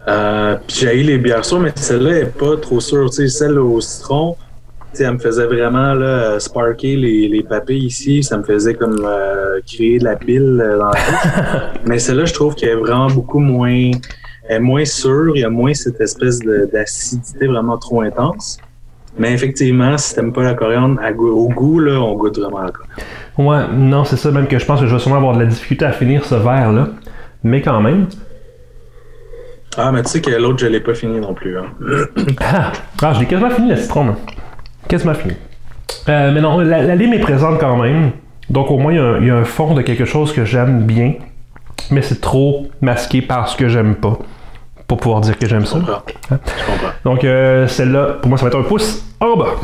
Euh, 0.08 0.56
puis 0.68 0.78
j'ai 0.82 1.02
eu 1.02 1.04
les 1.04 1.18
bières 1.18 1.44
sûres, 1.44 1.60
mais 1.60 1.74
celle-là 1.76 2.20
est 2.20 2.38
pas 2.38 2.56
trop 2.62 2.80
sûre. 2.80 3.10
Tu 3.10 3.16
sais, 3.16 3.28
celle 3.28 3.60
au 3.60 3.82
citron, 3.82 4.38
elle 5.04 5.14
me 5.14 5.20
faisait 5.20 5.46
vraiment 5.46 5.94
là, 5.94 6.40
sparker 6.40 6.96
les, 6.96 7.28
les 7.28 7.44
papilles 7.44 7.86
ici. 7.86 8.24
Ça 8.24 8.38
me 8.38 8.44
faisait 8.44 8.74
comme 8.74 9.04
euh, 9.06 9.60
créer 9.66 10.00
de 10.00 10.06
la 10.06 10.16
bile 10.16 10.62
euh, 10.64 10.78
dans 10.78 10.90
la 10.90 11.74
mais 11.86 12.00
celle-là, 12.00 12.26
je 12.26 12.34
trouve 12.34 12.56
qu'elle 12.56 12.70
est 12.70 12.76
vraiment 12.76 13.08
beaucoup 13.08 13.40
moins, 13.40 13.92
est 14.50 14.60
moins 14.60 14.86
sûre. 14.86 15.36
Il 15.36 15.42
y 15.42 15.46
a 15.46 15.50
moins 15.50 15.74
cette 15.74 16.00
espèce 16.02 16.40
d'acidité 16.40 17.48
vraiment 17.48 17.78
trop 17.78 18.02
intense. 18.02 18.58
Mais 19.18 19.32
effectivement, 19.32 19.98
si 19.98 20.14
t'aimes 20.14 20.34
pas 20.34 20.44
la 20.44 20.56
coriandre, 20.56 21.00
au 21.18 21.48
goût, 21.50 21.80
là, 21.80 22.02
on 22.02 22.16
goûte 22.16 22.38
vraiment 22.38 22.62
la 22.62 22.72
coriandre. 22.72 23.02
Ouais, 23.38 23.76
non, 23.76 24.04
c'est 24.04 24.18
ça 24.18 24.32
même 24.32 24.48
que 24.48 24.60
je 24.60 24.66
pense 24.66 24.80
que 24.82 24.88
je 24.88 24.94
vais 24.94 25.00
sûrement 25.00 25.18
avoir 25.18 25.36
de 25.36 25.40
la 25.40 25.46
difficulté 25.46 25.86
à 25.86 25.92
finir 25.92 26.26
ce 26.26 26.36
verre-là. 26.36 26.90
Mais 27.44 27.62
quand 27.62 27.80
même. 27.82 28.08
Ah, 29.78 29.92
mais 29.92 30.04
tu 30.04 30.10
sais 30.10 30.22
que 30.22 30.32
l'autre, 30.32 30.60
je 30.60 30.68
l'ai 30.68 30.80
pas 30.80 30.94
fini 30.94 31.20
non 31.20 31.34
plus. 31.34 31.58
Hein. 31.58 31.66
Ah, 32.42 32.72
ah 33.02 33.14
je 33.14 33.20
l'ai 33.20 33.26
quasiment 33.26 33.50
fini 33.50 33.70
le 33.70 33.76
citron, 33.78 34.08
là. 34.08 34.16
Quasiment 34.88 35.14
fini. 35.14 35.34
Euh, 36.10 36.32
mais 36.32 36.42
non, 36.42 36.60
la, 36.60 36.82
la 36.84 36.96
lime 36.96 37.14
est 37.14 37.20
présente 37.20 37.60
quand 37.60 37.78
même. 37.78 38.12
Donc 38.50 38.70
au 38.72 38.78
moins, 38.78 38.94
il 38.94 38.98
y 38.98 39.00
a 39.00 39.04
un- 39.04 39.20
il 39.22 39.28
y, 39.28 39.30
a 39.32 39.36
un 39.36 39.44
fond 39.44 39.74
de 39.74 39.82
quelque 39.82 40.06
chose 40.06 40.32
que 40.34 40.46
j'aime 40.46 40.84
bien. 40.84 41.14
Mais 41.92 42.02
c'est 42.02 42.22
trop 42.22 42.68
masqué 42.82 43.22
par 43.22 43.48
ce 43.48 43.56
que 43.58 43.68
j'aime 43.68 43.96
pas. 43.96 44.18
Pour 44.88 45.00
pouvoir 45.00 45.22
dire 45.22 45.38
que 45.38 45.48
j'aime 45.48 45.66
ça. 45.66 45.80
comprends. 45.80 46.04
Je 46.30 46.36
comprends. 46.36 46.90
Donc 47.04 47.24
euh, 47.24 47.68
celle-là, 47.68 48.18
pour 48.22 48.30
moi, 48.30 48.38
ça 48.38 48.46
va 48.46 48.50
être 48.50 48.60
un 48.60 48.64
pouce 48.64 49.04
en 49.20 49.36
bas. 49.38 49.56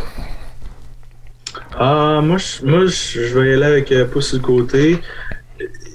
Ah, 1.77 2.21
moi, 2.23 2.37
je, 2.37 2.65
moi, 2.65 2.85
je 2.85 3.21
je 3.27 3.39
vais 3.39 3.51
y 3.51 3.53
aller 3.53 3.63
avec 3.65 3.91
euh, 3.91 4.05
pouce 4.05 4.27
sur 4.29 4.37
le 4.37 4.43
côté. 4.43 4.99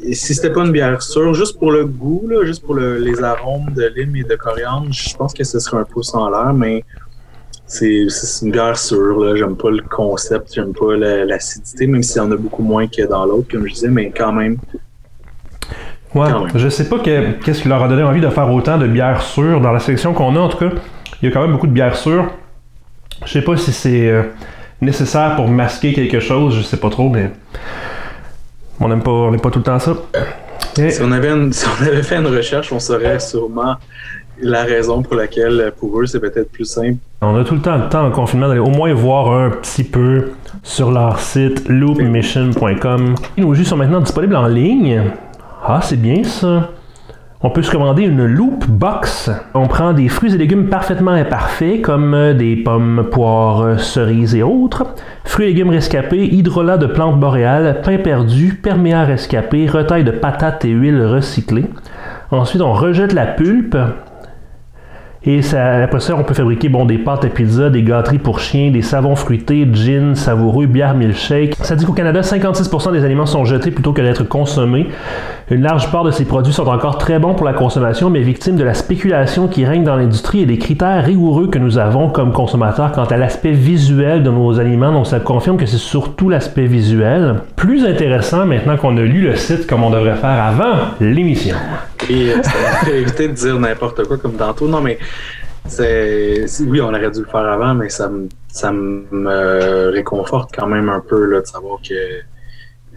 Et 0.05 0.15
si 0.15 0.35
c'était 0.35 0.51
pas 0.53 0.65
une 0.65 0.71
bière 0.73 1.03
sûre, 1.03 1.35
juste 1.35 1.59
pour 1.59 1.73
le 1.73 1.85
goût, 1.85 2.27
là, 2.29 2.45
juste 2.45 2.65
pour 2.65 2.75
le- 2.75 2.99
les 2.99 3.23
arômes 3.23 3.73
de 3.75 3.93
lime 3.97 4.15
et 4.17 4.23
de 4.25 4.37
coriandre, 4.37 4.87
je 4.93 5.17
pense 5.17 5.35
que 5.35 5.43
ce 5.45 5.59
serait 5.59 5.79
un 5.79 5.85
pouce 5.85 6.15
en 6.15 6.29
l'air, 6.31 6.53
mais 6.55 6.85
c'est 7.67 8.07
une 8.43 8.53
bière 8.53 8.79
sûre. 8.79 9.19
là. 9.25 9.35
J'aime 9.37 9.57
pas 9.57 9.71
le 9.71 9.83
concept, 9.83 10.55
j'aime 10.55 10.73
pas 10.73 10.97
la- 10.97 11.25
l'acidité, 11.25 11.87
même 11.87 12.03
s'il 12.03 12.19
y 12.23 12.25
en 12.25 12.31
a 12.33 12.37
beaucoup 12.37 12.63
moins 12.63 12.87
que 12.87 13.03
dans 13.07 13.25
l'autre, 13.27 13.49
comme 13.51 13.67
je 13.67 13.75
disais, 13.75 13.89
mais 13.89 14.11
quand 14.11 14.33
même. 14.33 14.57
Ouais, 16.15 16.31
Quand 16.31 16.45
même. 16.45 16.53
je 16.55 16.69
sais 16.69 16.89
pas 16.89 16.99
que- 17.01 17.33
qu'est-ce 17.43 17.63
qui 17.63 17.69
leur 17.69 17.83
a 17.83 17.89
donné 17.89 18.03
envie 18.03 18.21
de 18.21 18.31
faire 18.31 18.51
autant 18.53 18.79
de 18.79 18.87
bières 18.87 19.21
sûres 19.23 19.61
dans 19.61 19.73
la 19.73 19.81
sélection 19.81 20.15
qu'on 20.15 20.35
a. 20.37 20.39
En 20.39 20.49
tout 20.49 20.59
cas, 20.59 20.71
il 21.21 21.29
y 21.29 21.31
a 21.31 21.35
quand 21.35 21.43
même 21.43 21.53
beaucoup 21.53 21.67
de 21.67 21.73
bières 21.73 21.97
sûres. 21.97 22.31
Je 23.25 23.33
sais 23.33 23.43
pas 23.43 23.57
si 23.57 23.73
c'est 23.73 24.09
euh, 24.09 24.23
nécessaire 24.81 25.37
pour 25.37 25.49
masquer 25.49 25.93
quelque 25.93 26.21
chose, 26.21 26.55
je 26.57 26.63
sais 26.63 26.77
pas 26.77 26.89
trop, 26.91 27.09
mais 27.11 27.31
on 28.81 28.89
n'aime 28.89 29.03
pas, 29.03 29.11
on 29.11 29.31
n'aime 29.31 29.41
pas 29.41 29.51
tout 29.51 29.59
le 29.59 29.65
temps 29.65 29.79
ça. 29.79 29.95
Et- 30.79 30.91
Si 30.91 31.01
on, 31.03 31.11
avait 31.13 31.31
une- 31.31 31.53
si 31.53 31.67
on 31.67 31.83
avait 31.85 32.03
fait 32.03 32.17
une 32.17 32.27
recherche, 32.27 32.73
on 32.73 32.79
saurait 32.81 33.19
sûrement 33.21 33.77
la 34.41 34.65
raison 34.65 35.03
pour 35.03 35.17
laquelle, 35.17 35.73
pour 35.79 36.01
eux, 36.01 36.07
c'est 36.07 36.21
peut-être 36.21 36.51
plus 36.51 36.65
simple. 36.65 36.99
On 37.23 37.37
a 37.37 37.45
tout 37.45 37.55
le 37.55 37.61
temps 37.61 37.77
le 37.77 37.89
temps 37.89 38.07
en 38.07 38.11
confinement 38.11 38.49
d'aller 38.49 38.61
au 38.61 38.71
moins 38.71 38.93
voir 38.93 39.33
un 39.33 39.51
petit 39.51 39.85
peu 39.85 40.33
sur 40.63 40.91
leur 40.91 41.19
site 41.21 41.69
loopmission.com. 41.69 43.15
Nos 43.39 43.55
jus 43.55 43.65
sont 43.65 43.77
maintenant 43.77 44.01
disponibles 44.01 44.37
en 44.37 44.47
ligne. 44.47 45.03
Ah, 45.65 45.81
c'est 45.83 46.01
bien 46.01 46.23
ça. 46.25 46.71
On 47.43 47.51
peut 47.51 47.63
se 47.63 47.71
commander 47.71 48.03
une 48.03 48.25
Loop 48.25 48.67
Box. 48.67 49.31
On 49.55 49.69
prend 49.69 49.93
des 49.93 50.09
fruits 50.09 50.35
et 50.35 50.39
légumes 50.39 50.69
parfaitement 50.69 51.11
imparfaits, 51.11 51.83
comme 51.83 52.15
euh, 52.15 52.35
des 52.35 52.57
pommes, 52.57 53.09
poires, 53.11 53.61
euh, 53.61 53.77
cerises 53.77 54.35
et 54.35 54.43
autres, 54.43 54.87
fruits 55.25 55.45
et 55.45 55.49
légumes 55.51 55.69
rescapés, 55.69 56.25
hydrolat 56.25 56.79
de 56.79 56.87
plantes 56.87 57.21
boréales, 57.21 57.83
pain 57.83 57.99
perdu, 57.99 58.59
perméa 58.63 59.05
rescapé, 59.05 59.67
retail 59.67 60.03
de 60.03 60.11
patates 60.11 60.65
et 60.65 60.71
huile 60.71 61.05
recyclée. 61.05 61.67
Ensuite, 62.31 62.63
on 62.63 62.73
rejette 62.73 63.13
la 63.13 63.27
pulpe, 63.27 63.77
et 65.25 65.41
après 65.55 66.01
ça, 66.01 66.15
on 66.17 66.23
peut 66.23 66.35
fabriquer 66.35 66.69
bon, 66.69 66.85
des 66.85 66.99
pâtes 66.99 67.25
à 67.25 67.29
pizza, 67.29 67.69
des 67.69 67.83
gâteries 67.83 68.19
pour 68.19 68.39
chiens, 68.39 68.71
des 68.71 68.83
savons 68.83 69.17
fruités, 69.17 69.67
gin, 69.73 70.15
savoureux, 70.15 70.67
bière, 70.67 70.95
milkshake. 70.95 71.57
Ça 71.63 71.75
dit 71.75 71.85
qu'au 71.85 71.93
Canada, 71.93 72.21
56% 72.21 72.93
des 72.93 73.05
aliments 73.05 73.27
sont 73.27 73.45
jetés 73.45 73.73
plutôt 73.73 73.93
que 73.93 74.03
d'être 74.03 74.23
consommés. 74.25 74.87
Une 75.51 75.63
large 75.63 75.91
part 75.93 76.05
de 76.05 76.11
ces 76.11 76.25
produits 76.25 76.53
sont 76.53 76.67
encore 76.67 76.99
très 76.99 77.19
bons 77.19 77.35
pour 77.35 77.47
la 77.47 77.53
consommation, 77.53 78.11
mais 78.11 78.21
victimes 78.21 78.57
de 78.57 78.65
la 78.65 78.75
spéculation 78.75 79.47
qui 79.47 79.65
règne 79.65 79.85
dans 79.85 79.97
l'industrie 79.97 80.41
et 80.41 80.47
des 80.47 80.59
critères 80.59 81.05
rigoureux 81.05 81.49
que 81.49 81.59
nous 81.59 81.79
avons 81.79 82.09
comme 82.09 82.33
consommateurs 82.33 82.91
quant 82.93 83.05
à 83.05 83.17
l'aspect 83.17 83.53
visuel 83.53 84.23
de 84.23 84.31
nos 84.31 84.59
aliments. 84.59 84.93
Donc 84.93 85.07
ça 85.07 85.21
confirme 85.21 85.57
que 85.57 85.67
c'est 85.67 85.77
surtout 85.77 86.29
l'aspect 86.29 86.67
visuel. 86.67 87.37
Plus 87.55 87.85
intéressant 87.85 88.45
maintenant 88.45 88.77
qu'on 88.77 88.97
a 88.97 89.03
lu 89.03 89.23
le 89.23 89.37
site 89.37 89.67
comme 89.69 89.85
on 89.85 89.91
devrait 89.91 90.17
faire 90.17 90.43
avant 90.43 90.75
l'émission. 91.01 91.57
Et 92.11 92.31
euh, 92.31 92.93
éviter 92.93 93.29
de 93.29 93.33
dire 93.33 93.59
n'importe 93.59 94.05
quoi 94.05 94.17
comme 94.19 94.35
tantôt. 94.35 94.69
Non, 94.69 94.81
mais 94.81 94.99
c'est 95.67 96.47
oui, 96.61 96.81
on 96.81 96.89
aurait 96.89 97.11
dû 97.11 97.21
le 97.21 97.27
faire 97.27 97.41
avant, 97.41 97.75
mais 97.75 97.89
ça 97.89 98.09
me 98.09 98.29
ça 98.49 98.73
me 98.73 99.91
réconforte 99.91 100.51
quand 100.55 100.67
même 100.67 100.89
un 100.89 101.01
peu 101.01 101.27
là, 101.27 101.41
de 101.41 101.47
savoir 101.47 101.79
que 101.87 101.95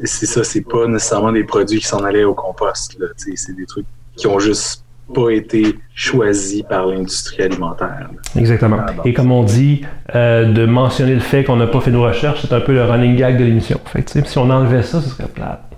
c'est 0.06 0.26
ça, 0.26 0.44
c'est 0.44 0.62
pas 0.62 0.88
nécessairement 0.88 1.32
des 1.32 1.44
produits 1.44 1.80
qui 1.80 1.86
s'en 1.86 2.04
allaient 2.04 2.24
au 2.24 2.34
compost. 2.34 2.98
C'est 3.18 3.56
des 3.56 3.66
trucs 3.66 3.86
qui 4.16 4.28
ont 4.28 4.40
juste 4.40 4.84
pas 5.14 5.32
été 5.32 5.78
choisis 5.96 6.62
par 6.64 6.86
l'industrie 6.86 7.44
alimentaire. 7.44 8.10
là. 8.14 8.40
Exactement. 8.40 8.78
Ah. 8.80 8.94
Et 9.06 9.14
comme 9.14 9.32
on 9.32 9.44
dit, 9.44 9.82
euh, 10.16 10.52
de 10.52 10.66
mentionner 10.66 11.16
le 11.16 11.20
fait 11.20 11.44
qu'on 11.44 11.56
n'a 11.56 11.68
pas 11.68 11.82
fait 11.82 11.92
nos 11.92 12.04
recherches, 12.04 12.42
c'est 12.42 12.54
un 12.54 12.62
peu 12.62 12.74
le 12.74 12.84
running 12.84 13.16
gag 13.16 13.38
de 13.38 13.44
l'émission. 13.44 13.80
Fait 13.86 14.08
si 14.08 14.38
on 14.38 14.50
enlevait 14.50 14.84
ça, 14.84 15.02
ce 15.02 15.10
serait 15.10 15.28
plate. 15.28 15.69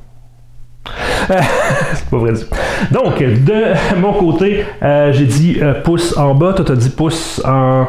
C'est 1.27 2.05
pas 2.09 2.17
vrai. 2.17 2.33
Donc, 2.91 3.19
de 3.19 3.97
mon 3.97 4.13
côté, 4.13 4.65
euh, 4.81 5.11
j'ai 5.13 5.25
dit 5.25 5.57
euh, 5.61 5.81
pouce 5.81 6.17
en 6.17 6.33
bas, 6.35 6.53
toi 6.53 6.65
t'as 6.65 6.75
dit 6.75 6.89
pouce 6.89 7.41
en 7.45 7.85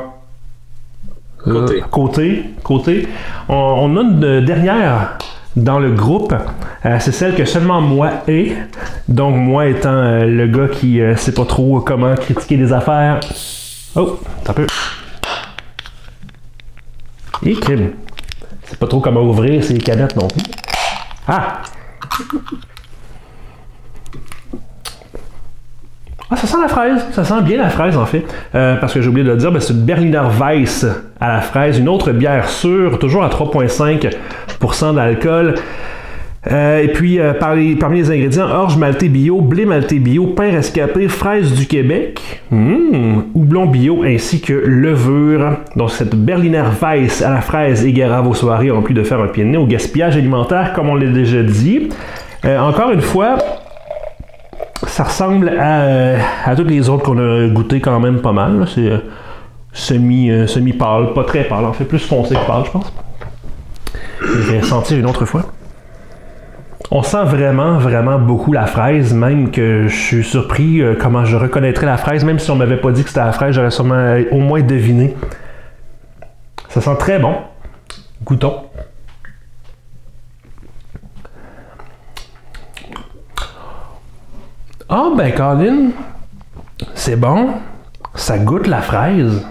euh, 1.47 1.67
Côté. 1.67 1.83
côté. 1.91 2.45
côté. 2.63 3.09
On, 3.49 3.55
on 3.55 3.97
a 3.97 4.01
une 4.03 4.45
dernière 4.45 5.19
dans 5.57 5.79
le 5.81 5.91
groupe. 5.91 6.35
C'est 7.01 7.13
celle 7.13 7.35
que 7.35 7.45
seulement 7.45 7.81
moi 7.81 8.11
ai. 8.29 8.57
Donc, 9.09 9.37
moi 9.37 9.67
étant 9.67 10.21
le 10.25 10.47
gars 10.47 10.69
qui 10.69 11.01
sait 11.17 11.33
pas 11.33 11.45
trop 11.45 11.81
comment 11.81 12.15
critiquer 12.15 12.57
des 12.57 12.73
affaires. 12.73 13.21
Oh, 13.97 14.21
un 14.49 14.53
peu. 14.53 14.67
Et 17.45 17.55
crime. 17.55 17.91
C'est 18.65 18.79
pas 18.79 18.87
trop 18.87 19.01
comment 19.01 19.23
ouvrir 19.23 19.63
ces 19.65 19.79
canettes 19.79 20.17
non 20.17 20.29
plus. 20.29 20.43
Ah! 21.27 21.63
Ah, 26.33 26.37
ça 26.37 26.47
sent 26.47 26.57
la 26.63 26.69
fraise. 26.69 27.07
Ça 27.11 27.25
sent 27.25 27.43
bien 27.43 27.59
la 27.59 27.69
fraise, 27.69 27.95
en 27.95 28.07
fait. 28.07 28.25
Euh, 28.55 28.77
parce 28.77 28.95
que 28.95 29.03
j'ai 29.03 29.09
oublié 29.09 29.27
de 29.27 29.33
le 29.33 29.37
dire, 29.37 29.53
ben, 29.53 29.61
c'est 29.61 29.75
une 29.75 29.85
Berliner 29.85 30.23
Weiss 30.41 30.87
à 31.21 31.29
la 31.29 31.41
fraise. 31.43 31.79
Une 31.79 31.91
autre 31.91 32.11
bière 32.13 32.49
sûre, 32.49 32.99
toujours 32.99 33.23
à 33.23 33.29
3,5% 33.29 34.95
d'alcool. 34.95 35.57
Euh, 36.51 36.83
et 36.83 36.89
puis, 36.89 37.21
euh, 37.21 37.35
parmi 37.35 37.77
les 37.99 38.11
ingrédients, 38.11 38.49
orge 38.49 38.79
malté 38.79 39.11
bio, 39.11 39.43
blé 39.43 39.67
malté 39.67 39.99
bio, 39.99 40.29
pain 40.29 40.51
rescapé, 40.51 41.07
fraises 41.07 41.53
du 41.53 41.67
Québec, 41.67 42.43
mmh, 42.51 43.21
houblon 43.35 43.67
bio, 43.67 44.03
ainsi 44.03 44.41
que 44.41 44.55
levure. 44.55 45.59
Donc, 45.77 45.91
cette 45.91 46.15
Berliner 46.17 46.65
Weiss 46.81 47.21
à 47.21 47.29
la 47.31 47.43
fraise 47.43 47.85
égara 47.85 48.23
vos 48.23 48.35
soirées, 48.35 48.71
en 48.71 48.81
plus 48.81 48.95
de 48.95 49.03
faire 49.03 49.21
un 49.21 49.29
pied 49.29 49.45
de 49.45 49.51
nez 49.51 49.59
au 49.59 49.67
gaspillage 49.67 50.17
alimentaire, 50.17 50.73
comme 50.73 50.89
on 50.89 50.95
l'a 50.95 51.07
déjà 51.09 51.43
dit. 51.43 51.91
Encore 52.45 52.91
une 52.91 53.03
fois, 53.03 53.37
ça 54.93 55.05
ressemble 55.05 55.49
à, 55.49 55.81
euh, 55.85 56.19
à 56.45 56.55
toutes 56.55 56.69
les 56.69 56.91
autres 56.91 57.03
qu'on 57.03 57.17
a 57.17 57.49
goûté 57.49 57.81
quand 57.81 57.99
même 57.99 58.21
pas 58.21 58.33
mal. 58.33 58.67
C'est 58.73 58.91
euh, 58.91 58.99
semi, 59.73 60.31
euh, 60.31 60.47
semi-pâle, 60.47 61.15
pas 61.15 61.25
très 61.25 61.45
pâle, 61.45 61.65
en 61.65 61.73
fait 61.73 61.87
plus 61.87 62.07
foncé 62.07 62.35
que 62.35 62.47
pâle, 62.47 62.65
je 62.67 62.71
pense. 62.71 62.93
Je 64.21 64.53
vais 64.53 64.63
sentir 64.63 64.99
une 64.99 65.07
autre 65.07 65.25
fois. 65.25 65.45
On 66.91 67.03
sent 67.03 67.25
vraiment, 67.25 67.79
vraiment 67.79 68.19
beaucoup 68.19 68.53
la 68.53 68.67
fraise, 68.67 69.15
même 69.15 69.51
que 69.51 69.89
je 69.89 69.97
suis 69.97 70.25
surpris 70.25 70.83
euh, 70.83 70.95
comment 71.01 71.25
je 71.25 71.39
reconnaîtrais 71.39 71.87
la 71.87 71.97
fraise, 71.97 72.23
même 72.23 72.39
si 72.39 72.51
on 72.51 72.57
m'avait 72.57 72.77
pas 72.77 72.93
dit 72.93 73.03
que 73.03 73.09
c'était 73.09 73.25
la 73.25 73.33
fraise, 73.33 73.55
j'aurais 73.55 73.71
sûrement 73.71 74.19
au 74.31 74.41
moins 74.41 74.61
deviné. 74.61 75.17
Ça 76.69 76.83
sent 76.83 76.97
très 76.99 77.19
bon. 77.19 77.35
Goûtons. 78.25 78.57
Ah 84.95 85.09
ben 85.17 85.33
Colin, 85.33 85.89
c'est 86.93 87.17
bon. 87.17 87.55
Ça 88.15 88.37
goûte 88.37 88.67
la 88.67 88.83
fraise. 88.83 89.43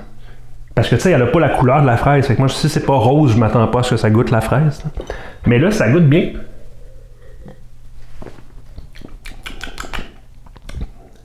Parce 0.75 0.87
que 0.87 0.93
tu 0.93 1.01
sais, 1.01 1.11
elle 1.13 1.21
a 1.23 1.25
pas 1.25 1.39
la 1.39 1.49
couleur 1.49 1.81
de 1.81 1.87
la 1.87 1.97
fraise. 1.97 2.27
Fait 2.27 2.35
que 2.35 2.39
moi, 2.39 2.47
si 2.47 2.69
c'est 2.69 2.85
pas 2.85 2.93
rose, 2.93 3.31
je 3.33 3.39
m'attends 3.39 3.65
pas 3.67 3.79
à 3.79 3.83
ce 3.83 3.89
que 3.89 3.97
ça 3.97 4.11
goûte 4.11 4.29
la 4.29 4.41
fraise. 4.41 4.83
Mais 5.47 5.57
là, 5.57 5.71
ça 5.71 5.89
goûte 5.89 6.07
bien. 6.07 6.33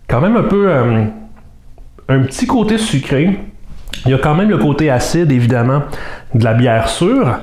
Quand 0.08 0.22
même 0.22 0.36
un 0.36 0.44
peu 0.44 0.66
euh, 0.66 1.04
un 2.08 2.20
petit 2.20 2.46
côté 2.46 2.78
sucré. 2.78 3.38
Il 4.06 4.12
y 4.12 4.14
a 4.14 4.18
quand 4.18 4.34
même 4.34 4.48
le 4.48 4.56
côté 4.56 4.88
acide, 4.88 5.30
évidemment, 5.30 5.82
de 6.32 6.42
la 6.42 6.54
bière 6.54 6.88
sûre, 6.88 7.40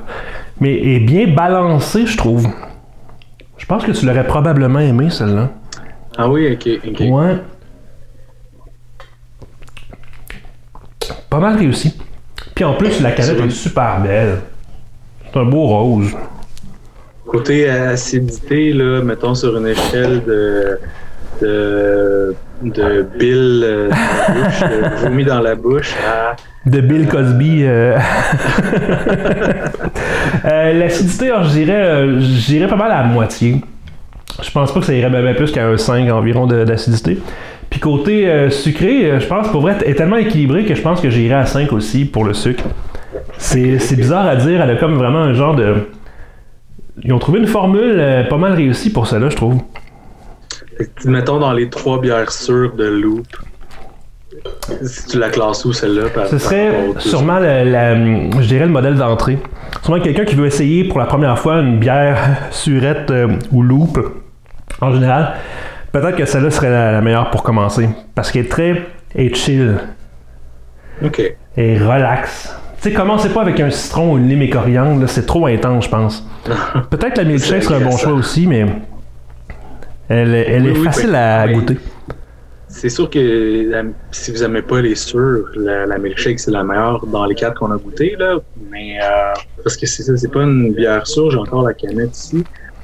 mais 0.59 0.73
est 0.73 1.01
bien 1.01 1.27
balancé, 1.27 2.07
je 2.07 2.17
trouve. 2.17 2.47
Je 3.59 3.67
pense 3.67 3.85
que 3.85 3.91
tu 3.91 4.07
l'aurais 4.07 4.25
probablement 4.25 4.79
aimé, 4.79 5.11
celle-là. 5.11 5.51
Ah 6.17 6.29
oui, 6.29 6.51
ok, 6.53 6.69
ok. 6.87 6.99
Ouais. 7.09 7.37
Pas 11.29 11.39
mal 11.39 11.57
réussi. 11.57 11.93
Puis 12.53 12.63
en 12.63 12.73
plus, 12.75 13.01
la 13.01 13.11
canette 13.11 13.39
est 13.39 13.49
super 13.49 13.99
belle. 14.01 14.39
C'est 15.31 15.39
un 15.39 15.45
beau 15.45 15.65
rose. 15.65 16.11
Côté 17.25 17.67
acidité, 17.69 18.73
là, 18.73 19.01
mettons 19.01 19.33
sur 19.33 19.57
une 19.57 19.65
échelle 19.67 20.23
de, 20.23 20.79
de, 21.41 22.35
de 22.61 23.07
Bill 23.17 23.61
euh, 23.63 23.89
dans 23.89 23.95
la 23.95 24.35
bouche, 24.35 24.61
de 24.61 24.95
vomi 25.07 25.25
dans 25.25 25.39
la 25.39 25.55
bouche 25.55 25.95
à 26.07 26.35
De 26.69 26.81
Bill 26.81 27.07
Cosby. 27.07 27.63
euh. 27.63 27.97
Euh, 30.45 30.73
L'acidité, 30.73 31.29
alors, 31.31 31.45
je 31.45 31.51
dirais, 31.51 31.71
euh, 31.73 32.19
je 32.19 32.45
dirais 32.47 32.67
pas 32.67 32.75
mal 32.75 32.91
à 32.91 33.01
la 33.03 33.07
moitié. 33.07 33.61
Je 34.41 34.51
pense 34.51 34.73
pas 34.73 34.79
que 34.79 34.85
ça 34.85 34.93
irait 34.93 35.09
bien, 35.09 35.33
plus 35.33 35.51
qu'à 35.51 35.67
un 35.67 35.77
5 35.77 36.09
environ 36.11 36.47
d'acidité. 36.47 37.19
Puis 37.69 37.79
côté 37.79 38.27
euh, 38.29 38.49
sucré, 38.49 39.09
euh, 39.11 39.19
je 39.19 39.27
pense 39.27 39.47
pour 39.49 39.61
vrai, 39.61 39.75
est 39.85 39.95
tellement 39.95 40.17
équilibré 40.17 40.63
que 40.65 40.75
je 40.75 40.81
pense 40.81 41.01
que 41.01 41.09
j'irais 41.09 41.35
à 41.35 41.45
5 41.45 41.71
aussi 41.73 42.05
pour 42.05 42.23
le 42.23 42.33
sucre. 42.33 42.63
C'est 43.37 43.95
bizarre 43.95 44.25
à 44.27 44.35
dire, 44.35 44.61
elle 44.61 44.69
a 44.71 44.75
comme 44.75 44.95
vraiment 44.95 45.19
un 45.19 45.33
genre 45.33 45.55
de. 45.55 45.75
Ils 47.03 47.11
ont 47.13 47.19
trouvé 47.19 47.39
une 47.39 47.47
formule 47.47 47.95
euh, 47.97 48.23
pas 48.25 48.37
mal 48.37 48.53
réussie 48.53 48.91
pour 48.91 49.07
cela, 49.07 49.29
je 49.29 49.35
trouve. 49.35 49.59
Mettons 51.05 51.39
dans 51.39 51.51
les 51.53 51.69
trois 51.69 51.99
bières 51.99 52.31
sûres 52.31 52.73
de 52.75 52.85
Loop. 52.85 53.25
Si 54.83 55.07
tu 55.07 55.19
la 55.19 55.29
classes 55.29 55.63
où 55.65 55.73
celle-là 55.73 56.09
par- 56.09 56.27
Ce 56.27 56.37
serait 56.37 56.71
sûrement, 56.99 57.39
la- 57.39 57.63
la- 57.63 57.95
je 57.95 58.47
dirais, 58.47 58.65
le 58.65 58.71
modèle 58.71 58.95
d'entrée. 58.95 59.37
Sûrement 59.83 59.99
quelqu'un 60.01 60.25
qui 60.25 60.35
veut 60.35 60.45
essayer 60.47 60.83
pour 60.85 60.99
la 60.99 61.05
première 61.05 61.37
fois 61.37 61.59
une 61.59 61.79
bière 61.79 62.17
surette 62.51 63.11
euh, 63.11 63.27
ou 63.51 63.61
loupe, 63.61 63.99
en 64.81 64.93
général, 64.93 65.33
peut-être 65.91 66.15
que 66.17 66.25
celle-là 66.25 66.51
serait 66.51 66.69
la, 66.69 66.91
la 66.91 67.01
meilleure 67.01 67.29
pour 67.31 67.43
commencer. 67.43 67.89
Parce 68.15 68.31
qu'elle 68.31 68.45
est 68.45 68.49
très 68.49 68.85
chill 69.33 69.77
Ok. 71.03 71.21
et 71.57 71.77
relax. 71.77 72.55
Tu 72.81 72.89
sais, 72.89 72.95
commencez 72.95 73.29
pas 73.29 73.41
avec 73.41 73.59
un 73.59 73.69
citron, 73.69 74.17
une 74.17 74.27
lime 74.27 74.41
et 74.41 74.49
coriandre, 74.49 75.07
c'est 75.07 75.25
trop 75.25 75.47
intense, 75.47 75.85
je 75.85 75.89
pense. 75.89 76.27
Peut-être 76.89 77.13
que 77.13 77.21
la 77.21 77.23
milkshake 77.25 77.63
serait 77.63 77.75
un 77.81 77.85
bon 77.89 77.95
choix 77.97 78.11
aussi, 78.13 78.45
mais 78.47 78.65
elle, 80.09 80.33
est- 80.33 80.49
elle 80.49 80.63
Oui, 80.63 80.69
est 80.69 80.77
oui, 80.79 80.83
facile 80.83 81.15
à 81.15 81.47
goûter. 81.47 81.77
C'est 82.67 82.89
sûr 82.89 83.09
que 83.09 83.69
la- 83.69 83.83
si 84.11 84.31
vous 84.31 84.43
aimez 84.43 84.61
pas 84.63 84.81
les 84.81 84.95
sûrs, 84.95 85.45
la, 85.55 85.85
la 85.85 85.97
milkshake 85.97 86.39
c'est 86.39 86.51
la 86.51 86.63
meilleure 86.63 87.05
dans 87.05 87.23
les 87.25 87.35
quatre 87.35 87.59
qu'on 87.59 87.71
a 87.71 87.77
goûté 87.77 88.15
là. 88.19 88.37
Mais 88.69 88.97
euh, 89.01 89.33
parce 89.63 89.77
que 89.77 89.85
c'est 89.85 90.03
ça, 90.03 90.17
c'est 90.17 90.31
pas 90.31 90.41
une 90.41 90.73
bière 90.73 91.05
sûre, 91.07 91.29
j'ai 91.31 91.37
encore 91.37 91.63
la 91.63 91.73
canette 91.73 92.17
ici. 92.17 92.43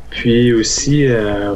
Puis 0.10 0.54
aussi, 0.54 1.06
euh, 1.08 1.54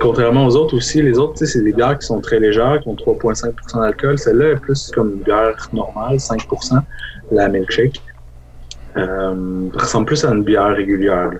contrairement 0.00 0.46
aux 0.46 0.56
autres 0.56 0.76
aussi, 0.76 1.02
les 1.02 1.18
autres, 1.18 1.44
c'est 1.44 1.62
des 1.62 1.72
bières 1.72 1.98
qui 1.98 2.06
sont 2.06 2.20
très 2.20 2.38
légères, 2.38 2.80
qui 2.80 2.88
ont 2.88 2.94
3,5% 2.94 3.80
d'alcool. 3.80 4.18
Celle-là 4.18 4.50
est 4.50 4.56
plus 4.56 4.90
comme 4.94 5.12
une 5.14 5.22
bière 5.22 5.68
normale, 5.72 6.16
5% 6.16 6.80
la 7.32 7.48
milkshake. 7.48 8.00
Euh, 8.96 9.68
ressemble 9.74 10.06
plus 10.06 10.24
à 10.24 10.30
une 10.30 10.42
bière 10.42 10.74
régulière. 10.74 11.30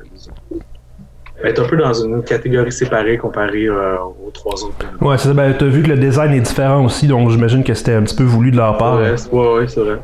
Elle 1.43 1.51
est 1.51 1.61
un 1.61 1.65
peu 1.65 1.77
dans 1.77 1.93
une 1.93 2.23
catégorie 2.23 2.73
séparée 2.73 3.19
comparée 3.19 3.67
euh, 3.67 3.97
aux 4.27 4.31
trois 4.31 4.55
autres. 4.65 4.87
Ouais, 5.01 5.17
c'est 5.19 5.29
ça. 5.29 5.35
Ben, 5.35 5.55
t'as 5.59 5.67
vu 5.67 5.83
que 5.83 5.89
le 5.89 5.97
design 5.97 6.33
est 6.33 6.41
différent 6.41 6.85
aussi, 6.85 7.07
donc 7.07 7.31
j'imagine 7.31 7.63
que 7.63 7.75
c'était 7.75 7.95
un 7.95 8.03
petit 8.03 8.17
peu 8.17 8.25
voulu 8.25 8.51
de 8.51 8.57
leur 8.57 8.77
part. 8.79 8.99
Ouais, 8.99 9.15
ouais, 9.33 9.69
c'est 9.69 9.81
vrai. 9.81 9.99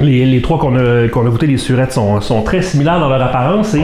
Les, 0.00 0.26
les, 0.26 0.42
trois 0.42 0.58
qu'on 0.58 0.76
a, 0.76 1.08
qu'on 1.08 1.26
a 1.26 1.30
goûté, 1.30 1.46
les 1.46 1.58
surettes, 1.58 1.92
sont, 1.92 2.20
sont, 2.20 2.42
très 2.42 2.62
similaires 2.62 3.00
dans 3.00 3.08
leur 3.08 3.22
apparence 3.22 3.74
et, 3.74 3.82